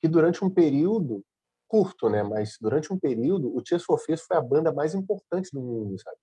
que 0.00 0.08
durante 0.08 0.44
um 0.44 0.50
período 0.50 1.24
curto, 1.68 2.08
né? 2.08 2.22
Mas 2.22 2.56
durante 2.60 2.92
um 2.92 2.98
período, 2.98 3.54
o 3.54 3.62
Tears 3.62 3.84
for 3.84 3.98
Fears 3.98 4.22
foi 4.22 4.36
a 4.36 4.40
banda 4.40 4.72
mais 4.72 4.94
importante 4.94 5.50
do 5.52 5.60
mundo, 5.60 5.98
sabe? 5.98 6.16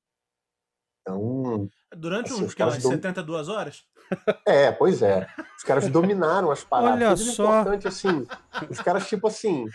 Então. 1.01 1.69
Durante 1.95 2.31
assim, 2.31 2.43
uns 2.43 2.53
que, 2.53 2.63
dom... 2.63 2.71
72 2.71 3.49
horas? 3.49 3.83
É, 4.45 4.71
pois 4.71 5.01
é. 5.01 5.27
Os 5.57 5.63
caras 5.63 5.87
dominaram 5.89 6.51
as 6.51 6.63
paradas. 6.65 7.01
Olha 7.01 7.17
só. 7.17 7.61
importante, 7.61 7.87
assim. 7.87 8.27
Os 8.69 8.81
caras, 8.81 9.07
tipo 9.07 9.27
assim, 9.27 9.65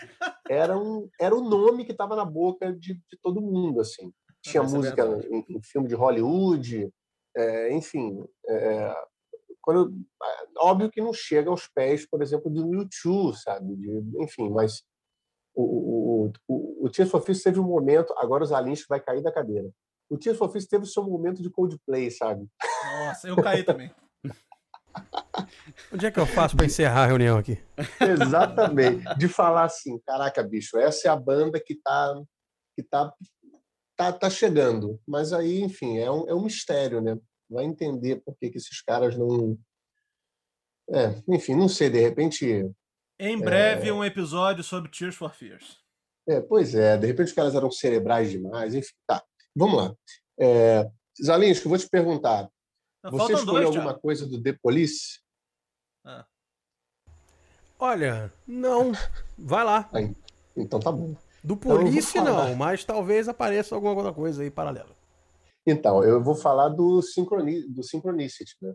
eram, 0.49 1.09
era 1.19 1.35
o 1.35 1.41
nome 1.41 1.85
que 1.85 1.91
estava 1.91 2.15
na 2.15 2.25
boca 2.25 2.73
de, 2.73 2.95
de, 2.95 3.17
todo 3.21 3.41
mundo, 3.41 3.81
assim. 3.81 4.11
Tinha 4.41 4.63
é 4.63 4.67
música 4.67 5.03
é 5.03 5.27
em, 5.27 5.45
em, 5.49 5.61
filme 5.61 5.87
de 5.87 5.95
Hollywood, 5.95 6.91
é, 7.35 7.73
enfim. 7.73 8.23
É, 8.47 8.95
quando, 9.61 9.93
é, 10.23 10.45
óbvio 10.59 10.91
que 10.91 11.01
não 11.01 11.13
chega 11.13 11.49
aos 11.49 11.67
pés, 11.67 12.07
por 12.07 12.21
exemplo, 12.21 12.51
do 12.51 12.73
YouTube, 12.73 13.35
sabe? 13.35 13.75
De, 13.75 14.03
enfim, 14.21 14.49
mas 14.49 14.83
o, 15.55 15.63
o, 15.63 16.31
o, 16.47 16.85
o 16.85 16.89
Tears 16.89 17.09
for 17.09 17.21
Fears 17.21 17.41
teve 17.41 17.59
um 17.59 17.63
momento, 17.63 18.13
agora 18.17 18.43
os 18.43 18.51
Alins 18.51 18.85
vai 18.87 18.99
cair 18.99 19.23
da 19.23 19.31
cadeira 19.31 19.69
o 20.09 20.17
Tears 20.17 20.37
for 20.37 20.49
Fears 20.49 20.67
teve 20.67 20.83
o 20.83 20.87
seu 20.87 21.03
momento 21.03 21.41
de 21.41 21.49
Coldplay, 21.49 22.11
sabe? 22.11 22.47
Nossa, 22.83 23.27
eu 23.27 23.35
caí 23.35 23.63
também. 23.63 23.91
Onde 25.93 26.05
é 26.05 26.11
que 26.11 26.19
eu 26.19 26.25
faço 26.25 26.55
para 26.55 26.65
encerrar 26.65 27.03
a 27.03 27.07
reunião 27.07 27.37
aqui? 27.37 27.57
Exatamente. 27.99 29.03
De 29.17 29.27
falar 29.27 29.65
assim, 29.65 29.99
caraca, 30.05 30.43
bicho, 30.43 30.77
essa 30.77 31.07
é 31.07 31.11
a 31.11 31.15
banda 31.15 31.59
que 31.59 31.75
tá 31.75 32.21
que 32.75 32.83
tá 32.83 33.13
tá, 33.95 34.11
tá 34.11 34.29
chegando. 34.29 34.99
Mas 35.07 35.31
aí, 35.31 35.61
enfim, 35.61 35.97
é 35.97 36.11
um, 36.11 36.29
é 36.29 36.33
um 36.33 36.43
mistério, 36.43 37.01
né? 37.01 37.17
Vai 37.49 37.63
entender 37.65 38.17
por 38.17 38.35
que, 38.37 38.49
que 38.49 38.57
esses 38.57 38.81
caras 38.81 39.17
não 39.17 39.57
é, 40.89 41.15
enfim, 41.27 41.55
não 41.55 41.67
sei, 41.67 41.89
de 41.89 41.99
repente 41.99 42.69
em 43.19 43.39
breve 43.39 43.89
é... 43.89 43.93
um 43.93 44.03
episódio 44.03 44.63
sobre 44.63 44.91
Tears 44.91 45.15
for 45.15 45.33
Fears. 45.33 45.79
É, 46.27 46.41
pois 46.41 46.75
é, 46.75 46.97
de 46.97 47.07
repente 47.07 47.27
os 47.27 47.33
caras 47.33 47.55
eram 47.55 47.71
cerebrais 47.71 48.31
demais, 48.31 48.75
enfim, 48.75 48.93
tá. 49.07 49.23
Vamos 49.55 49.77
lá. 49.77 49.95
É, 50.39 50.89
Zalinski, 51.23 51.65
eu 51.65 51.69
vou 51.69 51.77
te 51.77 51.87
perguntar. 51.89 52.49
Não, 53.05 53.11
você 53.11 53.33
escolheu 53.33 53.65
dois, 53.65 53.77
alguma 53.77 53.93
coisa 53.93 54.25
do 54.25 54.41
The 54.41 54.53
Police? 54.53 55.19
Ah. 56.03 56.25
Olha, 57.77 58.33
não. 58.47 58.91
Vai 59.37 59.63
lá. 59.63 59.89
então 60.57 60.79
tá 60.79 60.91
bom. 60.91 61.15
Do 61.43 61.53
então 61.53 61.77
Police 61.77 62.17
então 62.17 62.25
não, 62.25 62.55
mas 62.55 62.83
talvez 62.83 63.27
apareça 63.27 63.75
alguma 63.75 63.93
outra 63.93 64.11
coisa 64.11 64.41
aí 64.41 64.49
paralela. 64.49 64.95
Então, 65.67 66.03
eu 66.03 66.23
vou 66.23 66.35
falar 66.35 66.69
do, 66.69 67.01
Synchroni 67.01 67.61
do 67.67 67.83
Synchronicity, 67.83 68.55
né? 68.61 68.73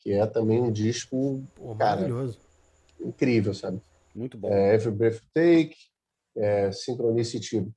Que 0.00 0.12
é 0.12 0.26
também 0.26 0.60
um 0.60 0.70
disco 0.70 1.44
Pô, 1.54 1.74
cara, 1.74 2.08
incrível, 3.00 3.54
sabe? 3.54 3.80
Muito 4.14 4.38
bom. 4.38 4.48
É, 4.48 4.74
Every 4.74 4.94
Breath 4.94 5.16
You 5.16 5.22
Take, 5.34 5.76
é, 6.36 6.70
Synchronicity 6.70 7.68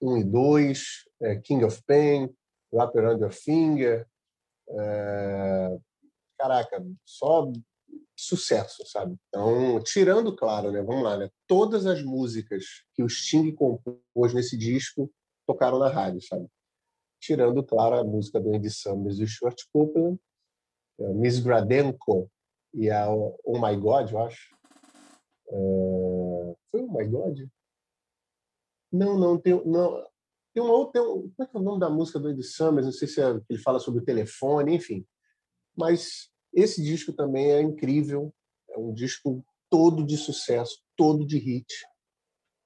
1 0.00 0.18
e 0.18 0.24
2, 0.24 1.04
é, 1.20 1.36
King 1.36 1.64
of 1.64 1.82
Pain, 1.86 2.34
Wrap 2.72 2.96
Around 2.96 3.22
Your 3.22 3.32
Finger. 3.32 4.06
É, 4.68 5.78
caraca, 6.38 6.84
só 7.04 7.50
sucesso, 8.16 8.84
sabe? 8.86 9.16
Então, 9.28 9.80
tirando, 9.82 10.34
claro, 10.34 10.72
né? 10.72 10.82
Vamos 10.82 11.04
lá, 11.04 11.16
né? 11.16 11.30
Todas 11.46 11.86
as 11.86 12.02
músicas 12.02 12.64
que 12.94 13.02
o 13.02 13.08
Sting 13.08 13.52
compôs 13.52 14.34
nesse 14.34 14.56
disco 14.56 15.10
tocaram 15.46 15.78
na 15.78 15.88
rádio, 15.88 16.20
sabe? 16.22 16.46
Tirando, 17.20 17.62
claro, 17.62 17.96
a 17.96 18.04
música 18.04 18.40
do 18.40 18.54
Andy 18.54 18.70
Summers 18.70 19.18
e 19.18 19.24
o 19.24 19.28
Stuart 19.28 19.60
Copeland, 19.72 20.18
é, 20.98 21.08
Miss 21.14 21.38
Gradenko 21.38 22.30
e 22.74 22.90
a 22.90 23.08
Oh 23.10 23.58
My 23.58 23.76
God, 23.76 24.10
eu 24.10 24.18
acho. 24.22 24.54
É... 25.48 26.54
Foi 26.70 26.82
Oh 26.82 26.92
My 26.92 27.06
God? 27.06 27.38
Não, 28.92 29.18
não, 29.18 29.38
tem, 29.38 29.52
não, 29.64 30.06
tem 30.56 30.62
uma 30.62 30.72
outra. 30.72 31.02
Tem 31.02 31.02
um, 31.02 31.20
como 31.20 31.34
é 31.42 31.46
que 31.46 31.56
é 31.56 31.60
o 31.60 31.62
nome 31.62 31.78
da 31.78 31.90
música 31.90 32.18
do 32.18 32.28
Andy 32.28 32.42
Summers? 32.42 32.86
Não 32.86 32.92
sei 32.92 33.06
se 33.06 33.20
é, 33.20 33.38
ele 33.50 33.58
fala 33.58 33.78
sobre 33.78 34.00
o 34.00 34.04
telefone, 34.04 34.74
enfim. 34.74 35.04
Mas 35.76 36.30
esse 36.54 36.82
disco 36.82 37.12
também 37.12 37.52
é 37.52 37.60
incrível. 37.60 38.32
É 38.70 38.78
um 38.78 38.94
disco 38.94 39.44
todo 39.68 40.02
de 40.02 40.16
sucesso, 40.16 40.78
todo 40.96 41.26
de 41.26 41.36
hit. 41.38 41.66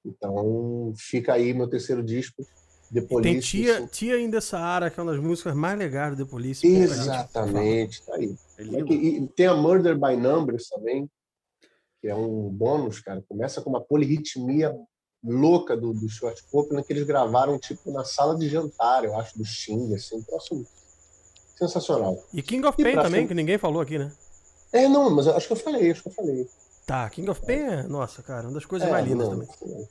Então 0.05 0.93
fica 0.95 1.33
aí 1.33 1.53
meu 1.53 1.67
terceiro 1.67 2.01
disco. 2.01 2.41
The 2.93 3.01
Police, 3.01 3.23
tem 3.23 3.39
Tia, 3.39 3.87
Tia 3.87 4.19
in 4.19 4.31
the 4.31 4.39
que 4.39 4.99
é 4.99 5.03
uma 5.03 5.13
das 5.13 5.21
músicas 5.21 5.55
mais 5.55 5.77
legais 5.77 6.15
do 6.15 6.25
The 6.25 6.29
Police. 6.29 6.65
Exatamente, 6.65 8.05
tá 8.05 8.15
aí. 8.15 8.35
É 8.57 8.93
e 8.93 9.27
tem 9.29 9.47
a 9.47 9.55
Murder 9.55 9.95
by 9.95 10.15
Numbers 10.15 10.67
também, 10.67 11.09
que 12.01 12.07
é 12.07 12.15
um 12.15 12.49
bônus, 12.49 12.99
cara. 12.99 13.21
Começa 13.29 13.61
com 13.61 13.69
uma 13.69 13.81
polirritmia 13.81 14.73
louca 15.23 15.77
do, 15.77 15.93
do 15.93 16.09
Stuart 16.09 16.39
Copeland 16.51 16.85
que 16.85 16.93
eles 16.93 17.03
gravaram 17.05 17.59
tipo 17.59 17.91
na 17.91 18.03
sala 18.03 18.37
de 18.37 18.49
jantar, 18.49 19.03
eu 19.03 19.17
acho, 19.17 19.37
do 19.37 19.45
Sting, 19.45 19.93
assim, 19.93 20.17
um 20.17 20.23
próximo 20.23 20.65
sensacional. 21.55 22.23
E 22.33 22.41
King 22.41 22.65
of 22.65 22.81
Pain 22.81 22.95
também, 22.95 23.27
que 23.27 23.33
ninguém 23.33 23.57
falou 23.57 23.81
aqui, 23.81 23.97
né? 23.97 24.11
É, 24.73 24.87
não, 24.87 25.09
mas 25.09 25.27
acho 25.27 25.47
que 25.47 25.53
eu 25.53 25.57
falei, 25.57 25.91
acho 25.91 26.01
que 26.01 26.09
eu 26.09 26.13
falei. 26.13 26.47
Tá, 26.85 27.09
King 27.09 27.29
of 27.29 27.45
Pain 27.45 27.59
é, 27.59 27.83
nossa, 27.83 28.23
cara, 28.23 28.47
uma 28.47 28.53
das 28.53 28.65
coisas 28.65 28.87
é, 28.87 28.91
mais 28.91 29.05
lindas 29.05 29.29
não, 29.29 29.45
também. 29.45 29.87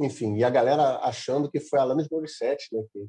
Enfim, 0.00 0.36
e 0.36 0.44
a 0.44 0.50
galera 0.50 0.98
achando 0.98 1.50
que 1.50 1.60
foi 1.60 1.78
Alanis 1.78 2.08
Morissette, 2.08 2.68
né? 2.72 2.82
Que... 2.92 3.06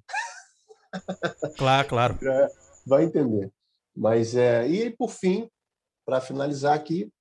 Claro, 1.58 1.88
claro. 1.88 2.18
Vai 2.88 3.04
entender. 3.04 3.52
Mas, 3.96 4.36
é, 4.36 4.66
e 4.68 4.90
por 4.92 5.10
fim, 5.10 5.50
para 6.06 6.22
finalizar 6.22 6.74
aqui, 6.74 7.12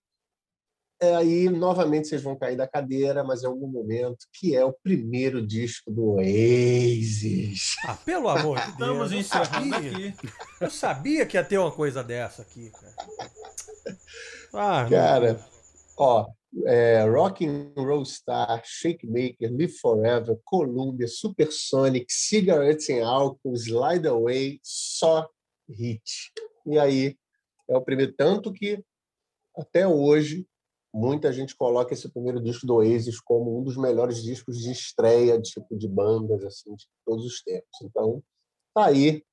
aí 1.16 1.49
novamente 1.49 2.08
vocês 2.08 2.23
vão 2.23 2.37
cair 2.37 2.56
da 2.56 2.66
cadeira, 2.66 3.25
mas 3.25 3.42
em 3.42 3.46
algum 3.46 3.66
momento, 3.66 4.26
que 4.32 4.54
é 4.54 4.64
o 4.64 4.73
primeiro 4.73 5.44
disco 5.44 5.90
do 5.90 6.14
Oasis. 6.14 7.76
Ah, 7.87 7.94
pelo 7.96 8.28
amor 8.28 8.58
de 8.58 8.66
Deus. 8.78 9.11
Estamos 9.11 9.12
encerrando 9.12 9.75
aqui. 9.76 10.14
Eu 10.61 10.70
sabia 10.70 11.26
que 11.26 11.37
ia 11.37 11.44
ter 11.44 11.58
uma 11.58 11.73
coisa 11.73 12.02
dessa 12.02 12.42
aqui, 12.42 12.70
cara. 12.70 12.94
Ah, 14.52 14.87
cara, 14.88 15.32
não... 15.34 15.40
ó, 15.99 16.26
é, 16.66 17.04
Rock 17.04 17.46
and 17.46 17.73
Roll 17.76 18.04
Star, 18.04 18.62
Shake 18.64 19.06
Maker, 19.06 19.50
Live 19.50 19.78
Forever, 19.78 20.38
Columbia, 20.44 21.08
Supersonic, 21.08 22.06
Cigarettes 22.08 22.88
and 22.90 23.04
Alcohol, 23.04 23.56
Slide 23.56 24.06
Away, 24.06 24.61
só 24.62 25.28
hit. 25.68 26.32
E 26.66 26.78
aí 26.78 27.16
é 27.68 27.76
o 27.76 27.82
primeiro 27.82 28.12
tanto 28.12 28.52
que 28.52 28.82
até 29.56 29.87
hoje 29.87 30.46
muita 30.94 31.32
gente 31.32 31.56
coloca 31.56 31.92
esse 31.92 32.08
primeiro 32.08 32.40
disco 32.40 32.64
do 32.66 32.76
Oasis 32.76 33.20
como 33.20 33.58
um 33.58 33.64
dos 33.64 33.76
melhores 33.76 34.22
discos 34.22 34.60
de 34.60 34.70
estreia 34.70 35.40
tipo 35.40 35.76
de 35.76 35.88
bandas 35.88 36.44
assim 36.44 36.72
de 36.76 36.86
todos 37.04 37.26
os 37.26 37.42
tempos. 37.42 37.80
Então, 37.82 38.22
tá 38.72 38.86
aí 38.86 39.24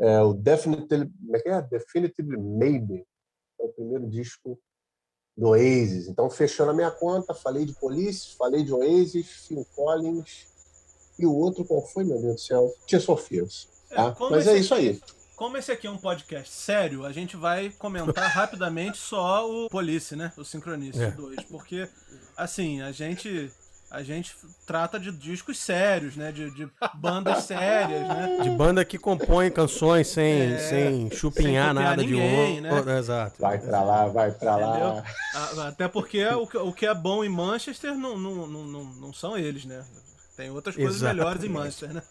é, 0.00 0.22
o 0.22 0.32
Definitely, 0.32 1.12
é, 1.44 1.50
é 1.50 1.62
Definitively 1.62 2.38
Maybe, 2.38 3.06
é 3.60 3.64
o 3.64 3.68
primeiro 3.68 4.08
disco 4.08 4.58
do 5.36 5.48
Oasis. 5.48 6.08
Então, 6.08 6.30
fechando 6.30 6.70
a 6.70 6.74
minha 6.74 6.90
conta, 6.90 7.34
falei 7.34 7.66
de 7.66 7.74
Police, 7.74 8.34
falei 8.36 8.64
de 8.64 8.72
Oasis, 8.72 9.46
Phil 9.46 9.64
Collins 9.76 10.46
e 11.18 11.26
o 11.26 11.34
outro 11.34 11.66
qual 11.66 11.86
foi, 11.86 12.02
meu 12.02 12.20
Deus 12.20 12.34
do 12.34 12.40
céu? 12.40 12.74
Tears 12.86 13.04
for 13.04 13.18
Fears. 13.18 13.68
Tá? 13.90 14.16
É, 14.18 14.30
Mas 14.30 14.46
é 14.46 14.56
isso 14.56 14.74
aí. 14.74 15.00
Como 15.36 15.56
esse 15.56 15.72
aqui 15.72 15.86
é 15.86 15.90
um 15.90 15.98
podcast 15.98 16.52
sério, 16.52 17.04
a 17.04 17.12
gente 17.12 17.36
vai 17.36 17.70
comentar 17.78 18.30
rapidamente 18.30 18.98
só 18.98 19.48
o 19.50 19.68
Police, 19.68 20.14
né? 20.14 20.32
O 20.36 20.44
Sincronista 20.44 21.10
2. 21.10 21.38
É. 21.38 21.42
Porque, 21.50 21.88
assim, 22.36 22.80
a 22.82 22.92
gente. 22.92 23.50
A 23.90 24.02
gente 24.02 24.34
trata 24.66 24.98
de 24.98 25.12
discos 25.12 25.56
sérios, 25.56 26.16
né? 26.16 26.32
De, 26.32 26.50
de 26.50 26.68
bandas 26.94 27.44
sérias, 27.46 28.08
né? 28.08 28.38
De 28.42 28.50
banda 28.50 28.84
que 28.84 28.98
compõe 28.98 29.52
canções 29.52 30.08
sem, 30.08 30.54
é, 30.54 30.58
sem 30.58 31.10
chupinhar 31.12 31.72
sem 31.72 31.84
nada 31.84 32.02
ninguém, 32.02 32.60
de 32.60 32.68
outro. 32.68 32.84
Né? 32.86 32.98
Exato. 32.98 33.40
Vai 33.40 33.58
pra 33.58 33.82
lá, 33.84 34.06
vai 34.06 34.32
pra 34.32 34.56
lá. 34.56 35.04
Até 35.68 35.86
porque 35.86 36.26
o, 36.26 36.42
o 36.42 36.72
que 36.72 36.86
é 36.86 36.94
bom 36.94 37.22
em 37.22 37.28
Manchester 37.28 37.94
não, 37.94 38.18
não, 38.18 38.48
não, 38.48 38.64
não, 38.64 38.84
não 38.84 39.12
são 39.12 39.38
eles, 39.38 39.64
né? 39.64 39.84
Tem 40.36 40.50
outras 40.50 40.74
coisas 40.74 40.96
Exatamente. 40.96 41.16
melhores 41.16 41.44
em 41.44 41.48
Manchester, 41.48 41.94
né? 41.94 42.02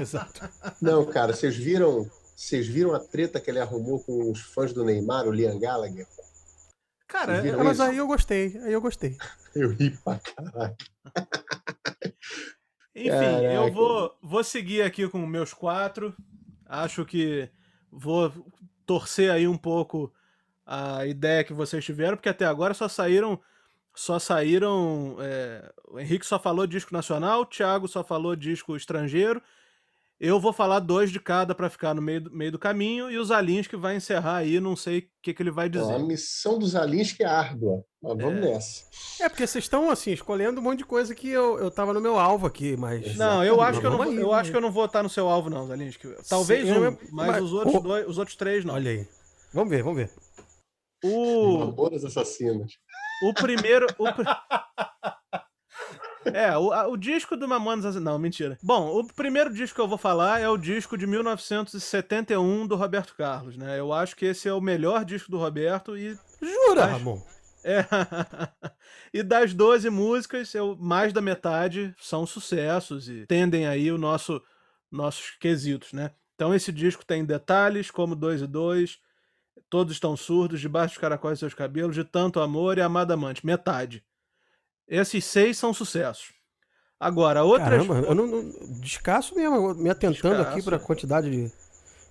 Exato. 0.00 0.48
Não, 0.80 1.04
cara, 1.04 1.32
vocês 1.32 1.54
viram 1.54 2.10
vocês 2.42 2.66
viram 2.66 2.92
a 2.92 2.98
treta 2.98 3.40
que 3.40 3.48
ele 3.48 3.60
arrumou 3.60 4.02
com 4.02 4.28
os 4.28 4.40
fãs 4.40 4.72
do 4.72 4.84
Neymar, 4.84 5.28
o 5.28 5.32
Liam 5.32 5.60
Gallagher? 5.60 6.08
Cara, 7.06 7.40
mas 7.62 7.74
isso? 7.74 7.82
aí 7.82 7.96
eu 7.96 8.06
gostei, 8.06 8.58
aí 8.64 8.72
eu 8.72 8.80
gostei. 8.80 9.16
eu 9.54 9.70
ri 9.70 9.90
pra 9.90 10.18
caralho. 10.18 10.76
Enfim, 12.94 13.10
Caraca. 13.10 13.54
eu 13.54 13.72
vou, 13.72 14.18
vou 14.20 14.42
seguir 14.42 14.82
aqui 14.82 15.08
com 15.08 15.24
meus 15.24 15.54
quatro. 15.54 16.14
Acho 16.66 17.04
que 17.04 17.48
vou 17.90 18.32
torcer 18.84 19.30
aí 19.30 19.46
um 19.46 19.56
pouco 19.56 20.12
a 20.66 21.06
ideia 21.06 21.44
que 21.44 21.52
vocês 21.52 21.84
tiveram, 21.84 22.16
porque 22.16 22.28
até 22.28 22.44
agora 22.44 22.74
só 22.74 22.88
saíram. 22.88 23.40
Só 23.94 24.18
saíram. 24.18 25.16
É, 25.20 25.72
o 25.88 26.00
Henrique 26.00 26.26
só 26.26 26.40
falou 26.40 26.66
disco 26.66 26.92
nacional, 26.92 27.42
o 27.42 27.46
Thiago 27.46 27.86
só 27.86 28.02
falou 28.02 28.34
disco 28.34 28.76
estrangeiro 28.76 29.40
eu 30.22 30.38
vou 30.38 30.52
falar 30.52 30.78
dois 30.78 31.10
de 31.10 31.18
cada 31.18 31.52
para 31.52 31.68
ficar 31.68 31.94
no 31.94 32.00
meio 32.00 32.20
do, 32.20 32.30
meio 32.30 32.52
do 32.52 32.58
caminho 32.58 33.10
e 33.10 33.18
os 33.18 33.32
Alins 33.32 33.66
que 33.66 33.76
vai 33.76 33.96
encerrar 33.96 34.36
aí, 34.36 34.60
não 34.60 34.76
sei 34.76 35.00
o 35.00 35.04
que, 35.20 35.34
que 35.34 35.42
ele 35.42 35.50
vai 35.50 35.68
dizer. 35.68 35.92
a 35.92 35.98
missão 35.98 36.60
dos 36.60 36.76
Alins 36.76 37.10
que 37.10 37.24
é 37.24 37.26
árdua, 37.26 37.84
mas 38.00 38.16
vamos 38.16 38.46
é. 38.46 38.52
nessa. 38.52 38.84
É, 39.20 39.28
porque 39.28 39.44
vocês 39.44 39.64
estão 39.64 39.90
assim, 39.90 40.12
escolhendo 40.12 40.60
um 40.60 40.62
monte 40.62 40.78
de 40.78 40.84
coisa 40.84 41.12
que 41.12 41.28
eu, 41.28 41.58
eu 41.58 41.72
tava 41.72 41.92
no 41.92 42.00
meu 42.00 42.20
alvo 42.20 42.46
aqui, 42.46 42.76
mas. 42.76 43.16
Não, 43.16 43.44
eu 43.44 43.60
acho, 43.60 43.80
que 43.80 43.86
eu, 43.86 43.90
não, 43.90 44.00
aí, 44.00 44.14
eu 44.14 44.32
acho 44.32 44.52
que 44.52 44.56
eu 44.56 44.60
não 44.60 44.70
vou 44.70 44.84
estar 44.84 45.02
no 45.02 45.10
seu 45.10 45.28
alvo, 45.28 45.50
não, 45.50 45.66
Zalins. 45.66 45.98
Talvez 46.28 46.68
Sim, 46.68 46.72
um, 46.72 46.84
eu... 46.84 46.98
mas, 47.10 47.26
mas, 47.26 47.42
os, 47.42 47.52
outros 47.52 47.82
dois, 47.82 48.06
os 48.06 48.18
outros 48.18 48.36
três 48.36 48.64
não. 48.64 48.74
Olha 48.74 48.92
aí. 48.92 49.08
Vamos 49.52 49.70
ver, 49.70 49.82
vamos 49.82 49.96
ver. 49.96 50.10
O. 51.04 51.72
Boas 51.72 52.04
assassinas. 52.04 52.70
O 53.24 53.34
primeiro. 53.34 53.86
O... 53.98 54.04
É, 56.26 56.56
o, 56.56 56.72
a, 56.72 56.88
o 56.88 56.96
disco 56.96 57.36
do 57.36 57.48
Mamonas 57.48 57.96
Não, 57.96 58.18
mentira. 58.18 58.58
Bom, 58.62 58.98
o 58.98 59.04
primeiro 59.04 59.52
disco 59.52 59.76
que 59.76 59.80
eu 59.80 59.88
vou 59.88 59.98
falar 59.98 60.40
é 60.40 60.48
o 60.48 60.56
disco 60.56 60.96
de 60.96 61.06
1971 61.06 62.66
do 62.66 62.76
Roberto 62.76 63.14
Carlos, 63.16 63.56
né? 63.56 63.78
Eu 63.78 63.92
acho 63.92 64.14
que 64.16 64.26
esse 64.26 64.48
é 64.48 64.52
o 64.52 64.60
melhor 64.60 65.04
disco 65.04 65.30
do 65.30 65.38
Roberto 65.38 65.96
e. 65.96 66.16
Jura, 66.40 66.86
Ramon? 66.86 67.20
É. 67.64 67.84
e 69.14 69.22
das 69.22 69.54
12 69.54 69.88
músicas, 69.90 70.52
eu, 70.54 70.76
mais 70.76 71.12
da 71.12 71.20
metade 71.20 71.94
são 71.98 72.26
sucessos 72.26 73.08
e 73.08 73.26
tendem 73.26 73.66
aí 73.66 73.90
o 73.90 73.98
nosso 73.98 74.42
nossos 74.90 75.30
quesitos, 75.40 75.92
né? 75.92 76.10
Então 76.34 76.54
esse 76.54 76.70
disco 76.70 77.04
tem 77.04 77.24
detalhes 77.24 77.90
como 77.90 78.14
2 78.14 78.42
e 78.42 78.46
2, 78.46 78.98
todos 79.70 79.94
estão 79.94 80.16
surdos, 80.16 80.60
debaixo 80.60 80.94
dos 80.94 81.00
caracóis 81.00 81.38
de 81.38 81.40
seus 81.40 81.54
cabelos, 81.54 81.94
de 81.94 82.04
tanto 82.04 82.40
amor 82.40 82.76
e 82.76 82.82
amada 82.82 83.14
amante, 83.14 83.46
metade. 83.46 84.04
Esses 84.92 85.24
seis 85.24 85.56
são 85.56 85.72
sucessos. 85.72 86.34
Agora, 87.00 87.42
outras. 87.42 87.86
Caramba, 87.86 88.06
eu 88.06 88.14
não, 88.14 88.26
não 88.26 88.52
descasso 88.78 89.34
mesmo, 89.34 89.74
me 89.74 89.88
atentando 89.88 90.36
descasso. 90.36 90.50
aqui 90.50 90.62
para 90.62 90.76
a 90.76 90.78
quantidade 90.78 91.30
de. 91.30 91.50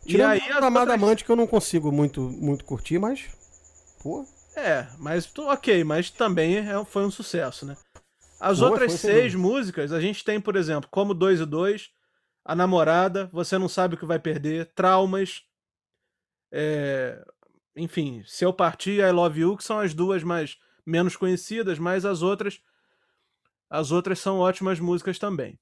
Tirando 0.03 0.35
e 0.35 0.41
aí, 0.41 0.51
a 0.51 0.57
Amada 0.57 0.79
outras... 0.79 1.03
Amante 1.03 1.23
que 1.23 1.31
eu 1.31 1.35
não 1.35 1.45
consigo 1.45 1.91
muito, 1.91 2.21
muito 2.21 2.65
curtir, 2.65 2.97
mas. 2.97 3.29
Pô. 4.01 4.25
É, 4.55 4.87
mas 4.97 5.31
ok, 5.37 5.83
mas 5.83 6.09
também 6.09 6.57
é, 6.57 6.83
foi 6.83 7.05
um 7.05 7.11
sucesso, 7.11 7.67
né? 7.67 7.77
As 8.39 8.57
Boa, 8.57 8.71
outras 8.71 8.93
seis 8.93 9.35
músicas, 9.35 9.91
a 9.91 10.01
gente 10.01 10.25
tem, 10.25 10.41
por 10.41 10.55
exemplo, 10.55 10.89
como 10.91 11.13
2 11.13 11.41
e 11.41 11.45
2, 11.45 11.89
A 12.43 12.55
Namorada, 12.55 13.29
Você 13.31 13.59
Não 13.59 13.69
Sabe 13.69 13.93
o 13.93 13.97
que 13.97 14.07
Vai 14.07 14.17
Perder, 14.17 14.71
Traumas, 14.73 15.43
é... 16.51 17.23
enfim, 17.75 18.23
Se 18.25 18.43
Eu 18.43 18.51
Partir 18.51 18.99
I 18.99 19.11
Love 19.11 19.39
You, 19.39 19.55
que 19.55 19.63
são 19.63 19.79
as 19.79 19.93
duas 19.93 20.23
mais 20.23 20.57
menos 20.83 21.15
conhecidas, 21.15 21.77
mas 21.77 22.03
as 22.03 22.23
outras 22.23 22.59
as 23.71 23.91
outras 23.91 24.19
são 24.19 24.37
ótimas 24.39 24.79
músicas 24.79 25.17
também. 25.17 25.57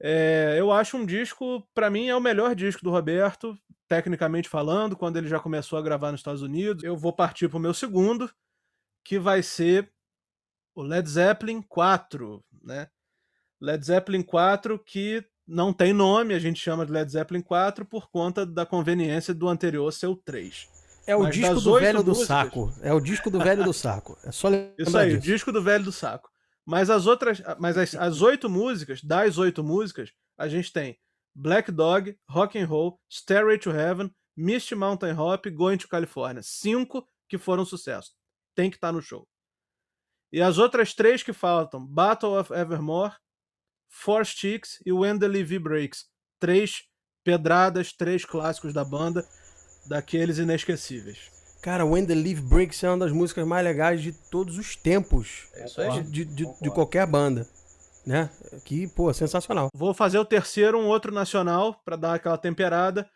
É, 0.00 0.56
eu 0.58 0.72
acho 0.72 0.96
um 0.96 1.06
disco, 1.06 1.62
para 1.74 1.88
mim, 1.90 2.08
é 2.08 2.16
o 2.16 2.20
melhor 2.20 2.54
disco 2.56 2.82
do 2.82 2.90
Roberto, 2.90 3.56
tecnicamente 3.86 4.48
falando, 4.48 4.96
quando 4.96 5.16
ele 5.16 5.28
já 5.28 5.38
começou 5.38 5.78
a 5.78 5.82
gravar 5.82 6.10
nos 6.10 6.20
Estados 6.20 6.42
Unidos. 6.42 6.82
Eu 6.82 6.96
vou 6.96 7.12
partir 7.12 7.48
para 7.48 7.58
o 7.58 7.60
meu 7.60 7.74
segundo, 7.74 8.28
que 9.04 9.18
vai 9.18 9.42
ser 9.42 9.92
o 10.74 10.82
Led 10.82 11.08
Zeppelin 11.08 11.62
4, 11.62 12.42
né? 12.64 12.88
Led 13.60 13.84
Zeppelin 13.84 14.22
4 14.22 14.78
que 14.78 15.24
não 15.46 15.72
tem 15.72 15.92
nome, 15.92 16.34
a 16.34 16.38
gente 16.38 16.58
chama 16.58 16.86
de 16.86 16.90
Led 16.92 17.12
Zeppelin 17.12 17.42
4 17.42 17.84
por 17.84 18.10
conta 18.10 18.44
da 18.46 18.64
conveniência 18.66 19.34
do 19.34 19.48
anterior 19.48 19.92
ser 19.92 20.06
o 20.06 20.16
3. 20.16 20.68
É 21.06 21.14
o 21.14 21.24
Mas 21.24 21.34
disco 21.34 21.60
do 21.60 21.78
velho 21.78 22.02
do 22.02 22.08
músicas- 22.08 22.26
saco. 22.28 22.72
É 22.80 22.92
o 22.92 23.00
disco 23.00 23.30
do 23.30 23.38
velho 23.38 23.62
do 23.64 23.72
saco. 23.72 24.16
É 24.24 24.32
só 24.32 24.48
lembrar 24.48 24.74
Isso 24.78 24.96
aí, 24.98 25.10
o 25.14 25.20
disso. 25.20 25.32
disco 25.32 25.52
do 25.52 25.62
velho 25.62 25.84
do 25.84 25.92
saco. 25.92 26.31
Mas 26.64 26.90
as 26.90 27.06
outras, 27.06 27.42
mas 27.58 27.76
as, 27.76 27.94
as 27.94 28.22
oito 28.22 28.48
músicas, 28.48 29.02
das 29.02 29.38
oito 29.38 29.64
músicas, 29.64 30.12
a 30.38 30.48
gente 30.48 30.72
tem 30.72 30.98
Black 31.34 31.72
Dog, 31.72 32.16
Rock 32.28 32.58
and 32.58 32.66
Roll, 32.66 33.00
Stairway 33.10 33.58
to 33.58 33.70
Heaven, 33.70 34.14
Misty 34.36 34.74
Mountain 34.74 35.14
Hop, 35.18 35.48
Going 35.50 35.78
to 35.78 35.88
California. 35.88 36.42
Cinco 36.42 37.06
que 37.28 37.38
foram 37.38 37.64
sucesso. 37.64 38.12
Tem 38.54 38.70
que 38.70 38.76
estar 38.76 38.92
no 38.92 39.02
show. 39.02 39.26
E 40.32 40.40
as 40.40 40.58
outras 40.58 40.94
três 40.94 41.22
que 41.22 41.32
faltam, 41.32 41.86
Battle 41.86 42.38
of 42.38 42.52
Evermore, 42.52 43.14
Four 43.88 44.24
Sticks 44.24 44.78
e 44.86 44.92
When 44.92 45.18
the 45.18 45.28
Levy 45.28 45.58
Breaks. 45.58 46.06
Três 46.40 46.84
pedradas, 47.24 47.92
três 47.92 48.24
clássicos 48.24 48.72
da 48.72 48.84
banda, 48.84 49.26
daqueles 49.86 50.38
inesquecíveis. 50.38 51.30
Cara, 51.62 51.84
When 51.84 52.04
the 52.04 52.14
Leaf 52.14 52.40
Breaks 52.40 52.82
é 52.82 52.88
uma 52.90 52.98
das 52.98 53.12
músicas 53.12 53.46
mais 53.46 53.64
legais 53.64 54.02
de 54.02 54.12
todos 54.12 54.58
os 54.58 54.74
tempos. 54.74 55.46
É 55.54 55.64
isso 55.64 55.80
aí. 55.80 56.02
De, 56.02 56.24
de- 56.24 56.60
de- 56.60 56.70
qualquer 56.70 57.06
banda. 57.06 57.46
Né? 58.04 58.28
Que, 58.64 58.88
pô, 58.88 59.12
sensacional. 59.14 59.68
Vou 59.72 59.94
fazer 59.94 60.18
o 60.18 60.24
terceiro, 60.24 60.76
um 60.76 60.86
outro 60.88 61.12
nacional, 61.14 61.80
pra 61.84 61.94
dar 61.94 62.14
aquela 62.14 62.36
temperada. 62.36 63.08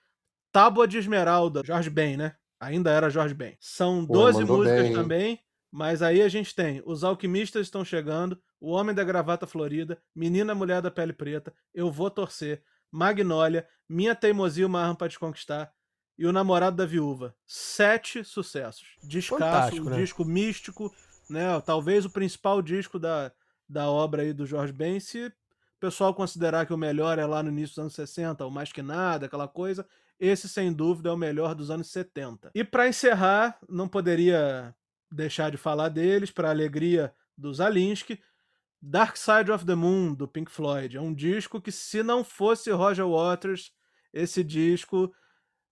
Tábua 0.52 0.86
de 0.86 0.96
Esmeralda, 0.96 1.62
Jorge 1.64 1.90
Ben, 1.90 2.16
né? 2.16 2.36
Ainda 2.60 2.90
era 2.90 3.10
Jorge 3.10 3.34
Ben. 3.34 3.56
São 3.60 4.06
Pô, 4.06 4.12
12 4.14 4.40
mandou 4.40 4.58
músicas 4.58 4.82
bem, 4.82 4.92
também, 4.94 5.40
mas 5.72 6.00
aí 6.02 6.22
a 6.22 6.28
gente 6.28 6.54
tem 6.54 6.80
Os 6.86 7.02
Alquimistas 7.04 7.66
Estão 7.66 7.84
Chegando, 7.84 8.38
O 8.60 8.70
Homem 8.70 8.94
da 8.94 9.02
Gravata 9.04 9.46
Florida, 9.46 9.98
Menina 10.14 10.54
Mulher 10.54 10.80
da 10.80 10.90
Pele 10.90 11.12
Preta, 11.12 11.52
Eu 11.74 11.90
Vou 11.90 12.10
Torcer, 12.10 12.62
Magnólia, 12.90 13.66
Minha 13.88 14.14
Teimosia 14.14 14.62
e 14.62 14.64
Uma 14.64 14.80
Arma 14.82 14.94
pra 14.94 15.08
Te 15.08 15.18
Conquistar 15.18 15.70
e 16.18 16.26
O 16.26 16.32
Namorado 16.32 16.76
da 16.76 16.86
Viúva. 16.86 17.34
Sete 17.46 18.24
sucessos. 18.24 18.96
Fantástico, 19.38 19.86
um 19.86 19.90
né? 19.90 19.96
disco 19.98 20.24
místico, 20.24 20.94
né? 21.28 21.60
Talvez 21.60 22.04
o 22.04 22.10
principal 22.10 22.62
disco 22.62 22.98
da, 22.98 23.32
da 23.68 23.90
obra 23.90 24.22
aí 24.22 24.32
do 24.32 24.46
Jorge 24.46 24.72
Ben, 24.72 24.98
se 24.98 25.26
o 25.26 25.32
pessoal 25.80 26.14
considerar 26.14 26.66
que 26.66 26.72
o 26.72 26.78
melhor 26.78 27.18
é 27.18 27.26
lá 27.26 27.42
no 27.42 27.50
início 27.50 27.74
dos 27.74 27.78
anos 27.78 27.94
60, 27.94 28.46
o 28.46 28.50
Mais 28.50 28.72
Que 28.72 28.82
Nada, 28.82 29.26
aquela 29.26 29.46
coisa, 29.46 29.86
esse 30.18 30.48
sem 30.48 30.72
dúvida 30.72 31.10
é 31.10 31.12
o 31.12 31.16
melhor 31.16 31.54
dos 31.54 31.70
anos 31.70 31.90
70. 31.90 32.50
E 32.54 32.64
para 32.64 32.88
encerrar, 32.88 33.58
não 33.68 33.86
poderia 33.86 34.74
deixar 35.10 35.50
de 35.50 35.56
falar 35.56 35.90
deles, 35.90 36.30
para 36.30 36.50
alegria 36.50 37.14
do 37.36 37.52
Zalinski, 37.52 38.20
Dark 38.80 39.16
Side 39.16 39.50
of 39.50 39.64
the 39.66 39.74
Moon, 39.74 40.14
do 40.14 40.26
Pink 40.26 40.50
Floyd. 40.50 40.96
É 40.96 41.00
um 41.00 41.12
disco 41.12 41.60
que, 41.60 41.70
se 41.70 42.02
não 42.02 42.24
fosse 42.24 42.70
Roger 42.70 43.06
Waters, 43.06 43.72
esse 44.12 44.42
disco 44.42 45.12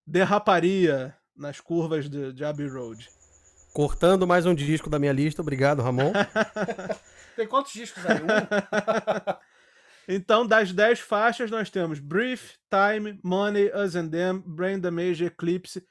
derraparia 0.06 1.14
nas 1.36 1.60
curvas 1.60 2.08
de, 2.08 2.32
de 2.32 2.44
Abbey 2.44 2.68
Road. 2.68 3.08
Cortando 3.72 4.26
mais 4.26 4.46
um 4.46 4.54
disco 4.54 4.88
da 4.88 4.98
minha 4.98 5.12
lista. 5.12 5.42
Obrigado, 5.42 5.82
Ramon. 5.82 6.12
Tem 7.34 7.46
quantos 7.48 7.72
discos 7.72 8.04
aí? 8.06 8.18
Um? 8.22 9.44
Então, 10.06 10.46
das 10.46 10.70
10 10.70 11.00
faixas, 11.00 11.50
nós 11.50 11.70
temos 11.70 11.98
Brief, 11.98 12.56
Time, 12.68 13.18
Money, 13.24 13.70
Us 13.74 13.96
and 13.96 14.10
Them, 14.10 14.38
Brain 14.44 14.78
Damage, 14.78 15.24
Eclipse, 15.24 15.82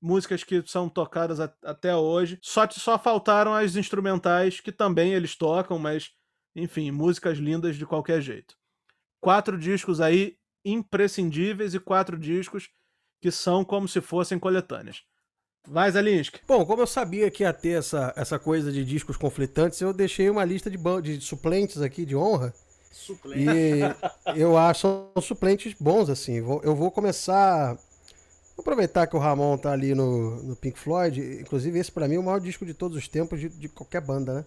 músicas 0.00 0.42
que 0.42 0.64
são 0.66 0.88
tocadas 0.88 1.38
a- 1.38 1.54
até 1.62 1.94
hoje. 1.94 2.40
Só, 2.42 2.68
só 2.68 2.98
faltaram 2.98 3.54
as 3.54 3.76
instrumentais, 3.76 4.58
que 4.58 4.72
também 4.72 5.14
eles 5.14 5.36
tocam, 5.36 5.78
mas, 5.78 6.10
enfim, 6.56 6.90
músicas 6.90 7.38
lindas 7.38 7.76
de 7.76 7.86
qualquer 7.86 8.20
jeito. 8.20 8.56
Quatro 9.20 9.56
discos 9.56 10.00
aí 10.00 10.36
imprescindíveis 10.64 11.72
e 11.72 11.78
quatro 11.78 12.18
discos 12.18 12.68
que 13.22 13.30
são 13.30 13.64
como 13.64 13.86
se 13.86 14.00
fossem 14.00 14.36
coletâneas. 14.36 15.02
Vai, 15.68 15.88
Zalinski. 15.92 16.40
Bom, 16.46 16.66
como 16.66 16.82
eu 16.82 16.86
sabia 16.88 17.30
que 17.30 17.44
ia 17.44 17.52
ter 17.52 17.78
essa, 17.78 18.12
essa 18.16 18.36
coisa 18.36 18.72
de 18.72 18.84
discos 18.84 19.16
conflitantes, 19.16 19.80
eu 19.80 19.92
deixei 19.92 20.28
uma 20.28 20.44
lista 20.44 20.68
de, 20.68 20.76
de 21.00 21.20
suplentes 21.20 21.80
aqui 21.80 22.04
de 22.04 22.16
honra. 22.16 22.52
Suplente. 22.90 23.44
E 24.34 24.40
eu 24.40 24.58
acho 24.58 24.80
são 25.14 25.22
suplentes 25.22 25.72
bons, 25.78 26.10
assim. 26.10 26.40
Vou- 26.40 26.60
Eu 26.64 26.74
vou 26.74 26.90
começar. 26.90 27.74
Vou 28.56 28.62
aproveitar 28.62 29.06
que 29.06 29.14
o 29.14 29.20
Ramon 29.20 29.56
tá 29.56 29.70
ali 29.70 29.94
no, 29.94 30.42
no 30.42 30.56
Pink 30.56 30.76
Floyd. 30.78 31.20
Inclusive, 31.40 31.78
esse 31.78 31.92
pra 31.92 32.08
mim 32.08 32.16
é 32.16 32.18
o 32.18 32.24
maior 32.24 32.40
disco 32.40 32.66
de 32.66 32.74
todos 32.74 32.96
os 32.98 33.06
tempos 33.06 33.38
de, 33.38 33.48
de 33.48 33.68
qualquer 33.68 34.00
banda, 34.00 34.34
né? 34.34 34.44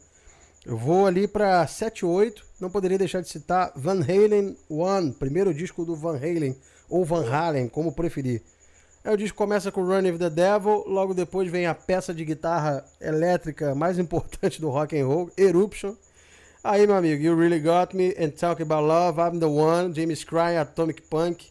Eu 0.66 0.76
vou 0.78 1.08
ali 1.08 1.30
pra 1.30 1.66
7 1.66 2.06
8. 2.06 2.46
Não 2.60 2.70
poderia 2.70 2.98
deixar 2.98 3.22
de 3.22 3.30
citar 3.30 3.72
Van 3.74 4.02
Halen 4.02 4.58
One, 4.70 5.14
primeiro 5.14 5.54
disco 5.54 5.86
do 5.86 5.96
Van 5.96 6.18
Halen, 6.18 6.56
ou 6.90 7.06
Van 7.06 7.26
Halen, 7.26 7.70
como 7.70 7.94
preferir. 7.94 8.42
Aí 9.06 9.14
o 9.14 9.18
disco 9.18 9.38
começa 9.38 9.72
com 9.72 9.84
Run 9.84 10.02
with 10.02 10.18
the 10.18 10.32
Devil, 10.32 10.84
logo 10.88 11.14
depois 11.14 11.48
vem 11.48 11.68
a 11.68 11.76
peça 11.76 12.12
de 12.12 12.26
guitarra 12.26 12.84
elétrica 13.00 13.76
mais 13.76 14.00
importante 14.02 14.60
do 14.60 14.72
rock 14.72 15.00
and 15.00 15.06
roll, 15.06 15.30
Eruption. 15.38 15.94
Aí, 16.64 16.88
meu 16.88 16.96
amigo, 16.96 17.22
You 17.22 17.38
Really 17.38 17.60
Got 17.60 17.96
Me 17.96 18.16
and 18.20 18.32
Talk 18.32 18.64
About 18.64 18.88
Love, 18.88 19.22
I'm 19.22 19.40
the 19.40 19.46
One, 19.46 19.94
James 19.94 20.24
Cry, 20.24 20.58
Atomic 20.58 21.04
Punk, 21.04 21.46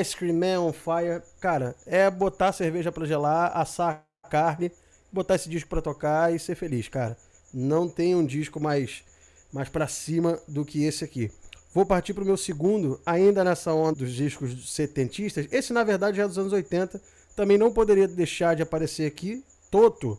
Ice 0.00 0.16
Cream 0.16 0.34
Man 0.34 0.58
on 0.58 0.72
Fire. 0.72 1.22
Cara, 1.40 1.76
é 1.86 2.10
botar 2.10 2.52
cerveja 2.52 2.90
pra 2.90 3.06
gelar, 3.06 3.56
assar 3.56 4.04
carne, 4.28 4.72
botar 5.12 5.36
esse 5.36 5.48
disco 5.48 5.70
pra 5.70 5.80
tocar 5.80 6.34
e 6.34 6.40
ser 6.40 6.56
feliz, 6.56 6.88
cara. 6.88 7.16
Não 7.54 7.88
tem 7.88 8.16
um 8.16 8.26
disco 8.26 8.58
mais, 8.58 9.04
mais 9.52 9.68
pra 9.68 9.86
cima 9.86 10.40
do 10.48 10.64
que 10.64 10.82
esse 10.82 11.04
aqui. 11.04 11.30
Vou 11.76 11.84
partir 11.84 12.14
pro 12.14 12.24
meu 12.24 12.38
segundo, 12.38 12.98
ainda 13.04 13.44
nessa 13.44 13.70
onda 13.70 13.98
dos 13.98 14.14
discos 14.14 14.72
setentistas. 14.74 15.46
Esse, 15.52 15.74
na 15.74 15.84
verdade, 15.84 16.16
já 16.16 16.22
é 16.22 16.26
dos 16.26 16.38
anos 16.38 16.54
80. 16.54 16.98
Também 17.36 17.58
não 17.58 17.70
poderia 17.70 18.08
deixar 18.08 18.56
de 18.56 18.62
aparecer 18.62 19.06
aqui. 19.06 19.44
Toto. 19.70 20.18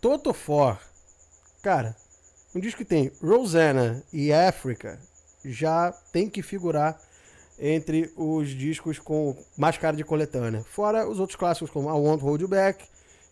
Toto 0.00 0.32
For. 0.32 0.78
Cara, 1.60 1.96
um 2.54 2.60
disco 2.60 2.78
que 2.78 2.84
tem 2.84 3.10
Rosanna 3.20 4.00
e 4.12 4.32
Africa 4.32 4.96
já 5.44 5.90
tem 6.12 6.30
que 6.30 6.40
figurar 6.40 6.96
entre 7.58 8.12
os 8.16 8.50
discos 8.50 9.00
com 9.00 9.36
mais 9.58 9.76
cara 9.76 9.96
de 9.96 10.04
coletânea. 10.04 10.62
Fora 10.62 11.08
os 11.08 11.18
outros 11.18 11.34
clássicos 11.34 11.70
como 11.70 11.88
I 11.88 11.94
Won't 11.94 12.22
Hold 12.22 12.42
You 12.42 12.48
Back, 12.48 12.84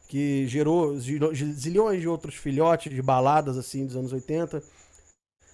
que 0.09 0.45
gerou 0.49 0.99
zilhões 0.99 2.01
de 2.01 2.09
outros 2.09 2.35
filhotes 2.35 2.93
de 2.93 3.01
baladas 3.01 3.57
assim 3.57 3.87
dos 3.87 3.95
anos 3.95 4.13
80. 4.13 4.61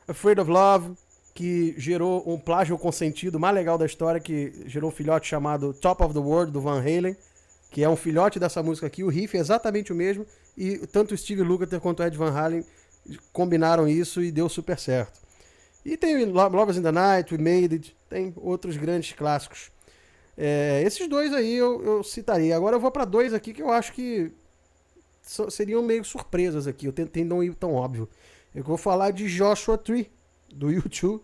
Afraid 0.08 0.40
of 0.40 0.50
Love, 0.50 0.96
que 1.36 1.74
gerou 1.76 2.24
um 2.26 2.38
plágio 2.38 2.78
consentido 2.78 3.38
mais 3.38 3.54
legal 3.54 3.76
da 3.76 3.84
história, 3.84 4.18
que 4.18 4.64
gerou 4.66 4.88
um 4.88 4.92
filhote 4.92 5.28
chamado 5.28 5.74
Top 5.74 6.02
of 6.02 6.14
the 6.14 6.18
World 6.18 6.50
do 6.50 6.62
Van 6.62 6.80
Halen, 6.80 7.14
que 7.70 7.84
é 7.84 7.88
um 7.88 7.94
filhote 7.94 8.38
dessa 8.40 8.62
música 8.62 8.86
aqui. 8.86 9.04
O 9.04 9.08
riff 9.08 9.36
é 9.36 9.40
exatamente 9.40 9.92
o 9.92 9.94
mesmo 9.94 10.24
e 10.56 10.78
tanto 10.86 11.12
o 11.12 11.18
Steve 11.18 11.42
Lukather 11.42 11.78
quanto 11.78 12.00
o 12.00 12.06
Ed 12.06 12.16
Van 12.16 12.32
Halen 12.32 12.64
combinaram 13.34 13.86
isso 13.86 14.22
e 14.22 14.32
deu 14.32 14.48
super 14.48 14.78
certo. 14.78 15.20
E 15.84 15.94
tem 15.96 16.24
Lo- 16.24 16.48
Lovers 16.48 16.78
in 16.78 16.82
the 16.82 16.90
Night, 16.90 17.34
We 17.34 17.38
Made 17.38 17.74
It, 17.74 17.96
tem 18.08 18.32
outros 18.36 18.76
grandes 18.78 19.12
clássicos. 19.12 19.70
É, 20.38 20.82
esses 20.86 21.06
dois 21.06 21.34
aí 21.34 21.54
eu, 21.54 21.84
eu 21.84 22.02
citaria. 22.02 22.56
Agora 22.56 22.76
eu 22.76 22.80
vou 22.80 22.90
para 22.90 23.04
dois 23.04 23.34
aqui 23.34 23.52
que 23.52 23.62
eu 23.62 23.70
acho 23.70 23.92
que 23.92 24.32
seriam 25.50 25.82
meio 25.82 26.02
surpresas 26.02 26.66
aqui. 26.66 26.86
Eu 26.86 26.92
tentei 26.92 27.24
não 27.24 27.42
ir 27.42 27.54
tão 27.54 27.74
óbvio. 27.74 28.08
Eu 28.54 28.64
vou 28.64 28.78
falar 28.78 29.10
de 29.10 29.28
Joshua 29.28 29.76
Tree, 29.76 30.10
do 30.56 30.70
YouTube. 30.70 31.22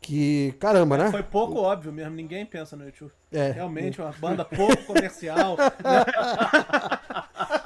Que, 0.00 0.52
caramba, 0.60 0.96
né? 0.98 1.10
Foi 1.10 1.22
pouco 1.22 1.58
óbvio 1.58 1.92
mesmo, 1.92 2.14
ninguém 2.14 2.46
pensa 2.46 2.76
no 2.76 2.84
YouTube. 2.84 3.10
É, 3.32 3.50
Realmente, 3.50 4.00
uma 4.00 4.12
banda 4.12 4.44
pouco 4.44 4.76
comercial. 4.84 5.56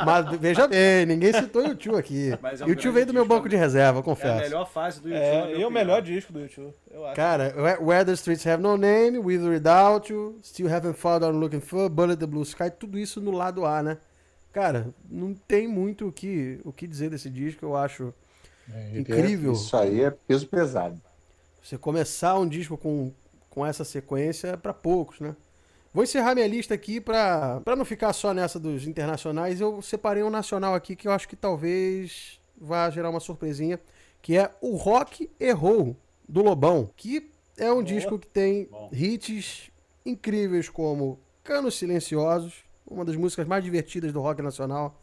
mas 0.05 0.27
veja 0.39 0.67
bem, 0.67 1.05
ninguém 1.07 1.33
citou 1.33 1.63
YouTube 1.63 1.97
aqui. 1.99 2.31
Mas 2.41 2.61
é 2.61 2.65
um 2.65 2.69
YouTube 2.69 2.95
veio 2.95 3.07
do 3.07 3.13
meu 3.13 3.27
banco 3.27 3.49
de 3.49 3.57
reserva, 3.57 3.99
É 3.99 4.01
a 4.01 4.03
confesso. 4.03 4.41
melhor 4.41 4.67
fase 4.67 5.01
do 5.03 5.09
YouTube. 5.09 5.27
na 5.27 5.51
É, 5.51 5.59
e 5.59 5.65
o 5.65 5.71
melhor 5.71 6.01
disco 6.01 6.33
do 6.33 6.41
YouTube, 6.41 6.73
eu 6.91 7.05
acho. 7.05 7.17
Cara, 7.17 7.55
Where 7.81 8.05
the 8.05 8.13
Streets 8.13 8.47
Have 8.47 8.63
No 8.63 8.77
Name, 8.77 9.19
With 9.19 9.43
or 9.45 9.51
Without 9.51 10.11
You, 10.11 10.39
Still 10.43 10.73
Haven't 10.73 10.97
Found 10.99 11.25
What 11.25 11.37
I'm 11.37 11.41
Looking 11.41 11.61
For, 11.61 11.89
Bullet 11.91 12.19
the 12.19 12.27
Blue 12.27 12.43
Sky, 12.43 12.71
tudo 12.71 12.99
isso 12.99 13.21
no 13.21 13.33
lado 13.33 13.67
A, 13.67 13.83
né? 13.83 13.99
Cara, 14.53 14.89
não 15.09 15.35
tem 15.35 15.69
muito 15.69 16.09
o 16.09 16.13
que, 16.13 16.61
o 16.65 16.73
que 16.73 16.87
dizer 16.87 17.11
desse 17.11 17.29
disco, 17.29 17.65
eu 17.65 17.77
acho. 17.77 18.15
Ele 18.91 19.01
Incrível. 19.01 19.53
é- 19.53 19.55
isso 19.55 19.77
aí 19.77 20.01
é 20.03 20.11
peso 20.11 20.47
pesado. 20.47 21.01
Você 21.63 21.77
começar 21.79 22.39
um 22.39 22.49
disco 22.49 22.77
com, 22.77 23.13
com 23.49 23.65
essa 23.67 23.85
sequência 23.85 24.49
é 24.49 24.57
pra 24.57 24.73
poucos, 24.73 25.21
né? 25.21 25.35
Vou 25.93 26.05
encerrar 26.05 26.35
minha 26.35 26.47
lista 26.47 26.73
aqui 26.73 27.01
pra, 27.01 27.61
pra 27.65 27.75
não 27.75 27.85
ficar 27.85 28.13
só 28.13 28.33
nessa 28.33 28.59
dos 28.61 28.87
internacionais. 28.87 29.61
Eu 29.61 29.83
separei 29.83 30.23
um 30.23 30.31
nacional 30.31 30.75
aqui 30.75 30.95
que 30.95 31.09
eu 31.09 31.13
acho 31.13 31.29
que 31.29 31.35
talvez 31.37 32.41
vá 32.57 32.89
gerar 32.91 33.11
uma 33.11 33.19
surpresinha, 33.21 33.81
que 34.23 34.37
é 34.37 34.51
o 34.61 34.77
Rock 34.77 35.29
Errou, 35.41 35.97
do 36.29 36.43
Lobão, 36.43 36.89
que 36.97 37.29
é 37.59 37.73
um 37.73 37.83
disco 37.83 38.19
que 38.19 38.27
tem 38.29 38.67
Bom. 38.67 38.89
hits 38.93 39.71
incríveis 40.07 40.69
como 40.69 41.19
Canos 41.43 41.77
Silenciosos, 41.77 42.63
uma 42.87 43.05
das 43.05 43.17
músicas 43.17 43.47
mais 43.47 43.65
divertidas 43.65 44.13
do 44.13 44.21
rock 44.21 44.41
nacional, 44.43 45.01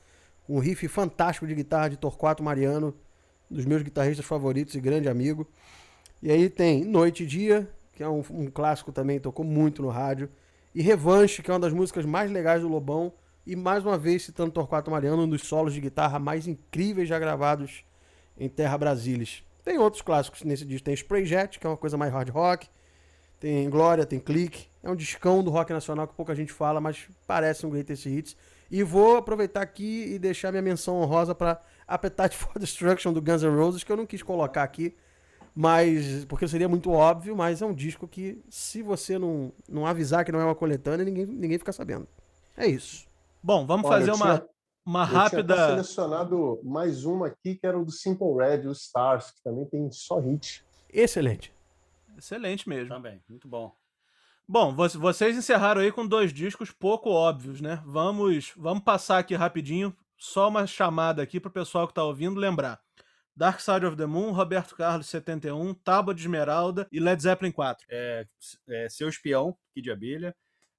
um 0.48 0.60
riff 0.60 0.88
fantástico 0.88 1.46
de 1.46 1.54
guitarra 1.54 1.90
de 1.90 1.98
Torquato 1.98 2.42
Mariano, 2.42 2.94
dos 3.50 3.66
meus 3.66 3.82
guitarristas 3.82 4.26
favoritos 4.26 4.76
e 4.76 4.80
grande 4.80 5.08
amigo. 5.08 5.48
E 6.22 6.32
aí 6.32 6.50
tem 6.50 6.84
Noite 6.84 7.24
e 7.24 7.26
Dia, 7.26 7.70
que 7.94 8.04
é 8.04 8.10
um, 8.10 8.24
um 8.30 8.48
clássico 8.48 8.92
também, 8.92 9.20
tocou 9.20 9.46
muito 9.46 9.82
no 9.82 9.90
rádio. 9.90 10.30
E 10.74 10.82
Revanche, 10.82 11.42
que 11.42 11.50
é 11.50 11.54
uma 11.54 11.60
das 11.60 11.74
músicas 11.74 12.06
mais 12.06 12.32
legais 12.32 12.62
do 12.62 12.68
Lobão. 12.68 13.12
E 13.46 13.56
mais 13.56 13.86
uma 13.86 13.98
vez 13.98 14.24
citando 14.24 14.52
Torquato 14.52 14.92
Mariano, 14.92 15.24
um 15.24 15.30
dos 15.30 15.44
solos 15.44 15.74
de 15.74 15.80
guitarra 15.80 16.20
mais 16.20 16.48
incríveis 16.48 17.08
já 17.08 17.18
gravados 17.18 17.84
em 18.38 18.50
Terra 18.50 18.78
Brasilis. 18.78 19.42
Tem 19.64 19.78
outros 19.78 20.02
clássicos 20.02 20.44
nesse 20.44 20.66
disco. 20.66 20.86
Tem 20.86 20.94
Spray 20.94 21.26
Jet, 21.26 21.58
que 21.58 21.66
é 21.66 21.70
uma 21.70 21.78
coisa 21.78 21.98
mais 21.98 22.12
hard 22.12 22.30
rock. 22.30 22.68
Tem 23.40 23.70
Glória, 23.70 24.06
tem 24.06 24.20
Clique. 24.20 24.68
É 24.84 24.90
um 24.90 24.96
discão 24.96 25.44
do 25.44 25.50
rock 25.50 25.72
nacional 25.72 26.08
que 26.08 26.14
pouca 26.14 26.36
gente 26.36 26.52
fala, 26.52 26.80
mas 26.82 27.08
parece 27.26 27.66
um 27.66 27.70
greatest 27.70 28.06
hits. 28.06 28.36
E 28.70 28.84
vou 28.84 29.18
aproveitar 29.18 29.62
aqui 29.62 30.14
e 30.14 30.20
deixar 30.20 30.52
minha 30.52 30.62
menção 30.62 31.02
honrosa 31.02 31.34
para 31.34 31.62
Appetite 31.88 32.36
for 32.36 32.58
Destruction 32.60 33.14
do 33.14 33.22
Guns 33.22 33.44
N' 33.44 33.56
Roses, 33.56 33.84
que 33.84 33.92
eu 33.92 33.98
não 33.98 34.06
quis 34.06 34.22
colocar 34.22 34.64
aqui, 34.64 34.96
mas 35.56 36.26
porque 36.26 36.48
seria 36.48 36.68
muito 36.70 36.92
óbvio, 36.92 37.36
mas 37.36 37.62
é 37.62 37.66
um 37.66 37.74
disco 37.74 38.08
que 38.08 38.42
se 38.50 38.82
você 38.84 39.18
não, 39.18 39.52
não 39.68 39.86
avisar 39.86 40.24
que 40.26 40.32
não 40.32 40.40
é 40.40 40.46
uma 40.46 40.56
coletânea, 40.56 41.06
ninguém, 41.06 41.26
ninguém 41.26 41.58
fica 41.58 41.72
sabendo. 41.72 42.08
É 42.56 42.68
isso. 42.68 43.06
Bom, 43.42 43.66
vamos 43.66 43.86
Olha, 43.90 44.00
fazer 44.00 44.12
uma, 44.12 44.38
tinha- 44.40 44.50
uma 44.86 45.02
Eu 45.04 45.08
tinha 45.08 45.20
rápida. 45.20 45.68
selecionado 45.68 46.60
mais 46.64 47.06
uma 47.06 47.28
aqui, 47.28 47.56
que 47.56 47.66
era 47.66 47.80
o 47.80 47.86
do 47.86 47.92
Simple 47.92 48.34
Red, 48.38 48.68
o 48.68 48.72
Stars, 48.72 49.32
que 49.32 49.42
também 49.44 49.66
tem 49.66 49.90
só 49.92 50.20
hit. 50.20 50.66
Excelente. 50.92 51.54
Excelente 52.18 52.68
mesmo. 52.68 52.90
Também, 52.90 53.22
muito 53.30 53.48
bom. 53.48 53.74
Bom, 54.48 54.74
vo- 54.74 54.88
vocês 55.00 55.38
encerraram 55.38 55.82
aí 55.82 55.92
com 55.92 56.08
dois 56.08 56.32
discos 56.34 56.72
pouco 56.72 57.10
óbvios, 57.10 57.62
né? 57.62 57.82
Vamos, 57.86 58.54
vamos 58.58 58.84
passar 58.84 59.20
aqui 59.20 59.36
rapidinho, 59.36 59.96
só 60.18 60.48
uma 60.50 60.66
chamada 60.66 61.22
aqui 61.22 61.40
pro 61.40 61.52
pessoal 61.52 61.88
que 61.88 61.94
tá 61.94 62.04
ouvindo 62.04 62.40
lembrar. 62.40 62.82
Dark 63.36 63.60
Side 63.60 63.86
of 63.86 63.96
the 63.96 64.08
Moon, 64.08 64.32
Roberto 64.32 64.76
Carlos 64.76 65.08
71, 65.08 65.72
Tábua 65.76 66.14
de 66.14 66.22
Esmeralda 66.22 66.88
e 66.92 67.00
Led 67.00 67.22
Zeppelin 67.22 67.52
4. 67.52 67.86
É, 67.88 68.26
é, 68.68 68.90
Seu 68.90 69.08
Espião, 69.08 69.56
Kid 69.76 69.84
de 69.84 69.92
Abelha. 69.92 70.36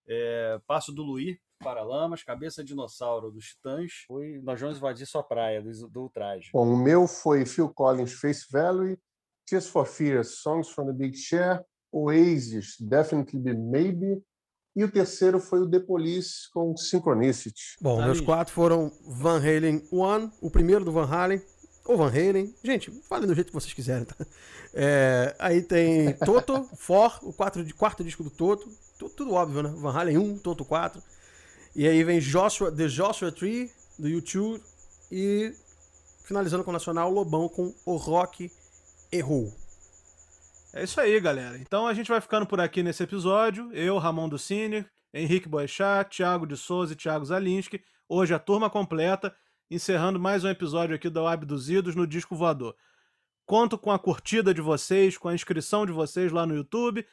É, 0.08 0.60
Passo 0.66 0.92
do 0.92 1.04
Luí, 1.04 1.38
Paralamas. 1.62 2.24
Cabeça 2.24 2.64
de 2.64 2.70
Dinossauro, 2.70 3.30
dos 3.30 3.50
Titãs. 3.50 4.04
Foi 4.08 4.40
Nós 4.42 4.60
Vamos 4.60 4.78
Invadir 4.78 5.06
Sua 5.06 5.22
Praia, 5.22 5.62
do, 5.62 5.88
do 5.88 6.02
Ultraje. 6.02 6.50
Bom, 6.52 6.72
o 6.72 6.76
meu 6.76 7.06
foi 7.06 7.46
Phil 7.46 7.72
Collins, 7.72 8.14
Face 8.14 8.46
Value, 8.50 8.98
Tears 9.46 9.68
for 9.68 9.86
Fears, 9.86 10.40
Songs 10.40 10.68
from 10.68 10.86
the 10.86 10.92
Big 10.92 11.16
Share, 11.16 11.64
Oasis, 11.92 12.76
Definitely 12.80 13.38
Be 13.40 13.54
Maybe, 13.54 14.20
e 14.80 14.84
o 14.84 14.90
terceiro 14.90 15.40
foi 15.40 15.60
o 15.60 15.68
The 15.70 15.80
Police 15.80 16.48
com 16.52 16.76
Synchronicity. 16.76 17.76
Bom, 17.80 17.98
Tá 17.98 18.04
meus 18.06 18.20
quatro 18.20 18.54
foram 18.54 18.92
Van 19.06 19.38
Halen 19.38 19.82
1, 19.92 20.30
o 20.40 20.50
primeiro 20.50 20.84
do 20.84 20.92
Van 20.92 21.06
Halen, 21.06 21.42
ou 21.84 21.96
Van 21.96 22.08
Halen. 22.08 22.54
Gente, 22.62 22.90
falem 23.08 23.26
do 23.26 23.34
jeito 23.34 23.48
que 23.48 23.54
vocês 23.54 23.72
quiserem, 23.72 24.04
tá? 24.04 24.14
É, 24.74 25.34
aí 25.38 25.62
tem 25.62 26.12
Toto, 26.14 26.68
For, 26.78 27.18
o 27.22 27.32
quatro, 27.32 27.64
quarto 27.74 28.04
disco 28.04 28.22
do 28.22 28.30
Toto. 28.30 28.68
Tu- 28.98 29.08
Tudo 29.10 29.32
óbvio, 29.32 29.62
né? 29.62 29.72
Van 29.76 29.90
Halen 29.92 30.18
1, 30.18 30.38
Toto 30.38 30.64
4. 30.64 31.02
E 31.74 31.86
aí 31.88 32.02
vem 32.04 32.20
Joshua, 32.20 32.70
The 32.70 32.86
Joshua 32.88 33.32
Tree, 33.32 33.70
do 33.98 34.08
YouTube. 34.08 34.62
E 35.10 35.52
finalizando 36.24 36.62
com 36.62 36.70
o 36.70 36.72
Nacional, 36.72 37.10
Lobão 37.10 37.48
com 37.48 37.74
O 37.86 37.96
Rock 37.96 38.50
Errou. 39.10 39.52
É 40.74 40.84
isso 40.84 41.00
aí, 41.00 41.18
galera. 41.18 41.56
Então 41.58 41.86
a 41.86 41.94
gente 41.94 42.08
vai 42.08 42.20
ficando 42.20 42.46
por 42.46 42.60
aqui 42.60 42.82
nesse 42.82 43.02
episódio. 43.02 43.72
Eu, 43.72 43.96
Ramon 43.98 44.28
do 44.28 44.38
Cine, 44.38 44.84
Henrique 45.12 45.48
Boechat, 45.48 46.16
Thiago 46.16 46.46
de 46.46 46.56
Souza 46.56 46.92
e 46.92 46.96
Thiago 46.96 47.24
Zalinski. 47.24 47.82
Hoje 48.08 48.34
a 48.34 48.38
turma 48.38 48.68
completa, 48.68 49.34
encerrando 49.70 50.20
mais 50.20 50.44
um 50.44 50.48
episódio 50.48 50.94
aqui 50.94 51.08
do 51.08 51.26
Abduzidos 51.26 51.94
no 51.94 52.06
Disco 52.06 52.36
Voador. 52.36 52.76
Conto 53.46 53.78
com 53.78 53.90
a 53.90 53.98
curtida 53.98 54.52
de 54.52 54.60
vocês, 54.60 55.16
com 55.16 55.28
a 55.28 55.34
inscrição 55.34 55.86
de 55.86 55.92
vocês 55.92 56.30
lá 56.30 56.46
no 56.46 56.54
YouTube 56.54 57.04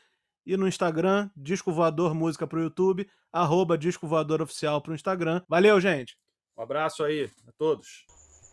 e 0.45 0.57
no 0.57 0.67
Instagram, 0.67 1.29
Disco 1.35 1.71
Voador 1.71 2.13
Música 2.13 2.45
pro 2.45 2.61
YouTube, 2.61 3.09
arroba 3.31 3.77
Disco 3.77 4.05
Voador 4.05 4.41
Oficial 4.41 4.81
pro 4.81 4.93
Instagram. 4.93 5.41
Valeu, 5.47 5.79
gente! 5.79 6.17
Um 6.57 6.61
abraço 6.61 7.03
aí 7.03 7.31
a 7.47 7.51
todos. 7.53 8.05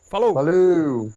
Falou! 0.08 0.32
Valeu! 0.32 1.10